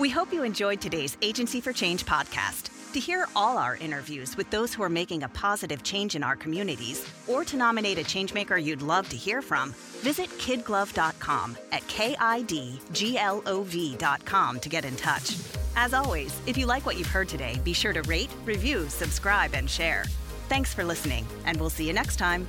We 0.01 0.09
hope 0.09 0.33
you 0.33 0.41
enjoyed 0.41 0.81
today's 0.81 1.15
Agency 1.21 1.61
for 1.61 1.71
Change 1.71 2.07
podcast. 2.07 2.71
To 2.93 2.99
hear 2.99 3.27
all 3.35 3.55
our 3.59 3.75
interviews 3.75 4.35
with 4.35 4.49
those 4.49 4.73
who 4.73 4.81
are 4.81 4.89
making 4.89 5.21
a 5.21 5.29
positive 5.29 5.83
change 5.83 6.15
in 6.15 6.23
our 6.23 6.35
communities, 6.35 7.07
or 7.27 7.45
to 7.45 7.55
nominate 7.55 7.99
a 7.99 8.01
changemaker 8.01 8.59
you'd 8.61 8.81
love 8.81 9.07
to 9.09 9.15
hear 9.15 9.43
from, 9.43 9.75
visit 10.01 10.27
kidglov.com 10.39 11.55
at 11.71 11.87
K-I-D-G-L-O-V.com 11.87 12.19
to 14.59 14.69
get 14.69 14.85
in 14.85 14.95
touch. 14.95 15.37
As 15.75 15.93
always, 15.93 16.41
if 16.47 16.57
you 16.57 16.65
like 16.65 16.87
what 16.87 16.97
you've 16.97 17.05
heard 17.05 17.29
today, 17.29 17.61
be 17.63 17.73
sure 17.73 17.93
to 17.93 18.01
rate, 18.01 18.31
review, 18.43 18.89
subscribe, 18.89 19.53
and 19.53 19.69
share. 19.69 20.05
Thanks 20.49 20.73
for 20.73 20.83
listening, 20.83 21.27
and 21.45 21.59
we'll 21.59 21.69
see 21.69 21.85
you 21.85 21.93
next 21.93 22.15
time. 22.15 22.47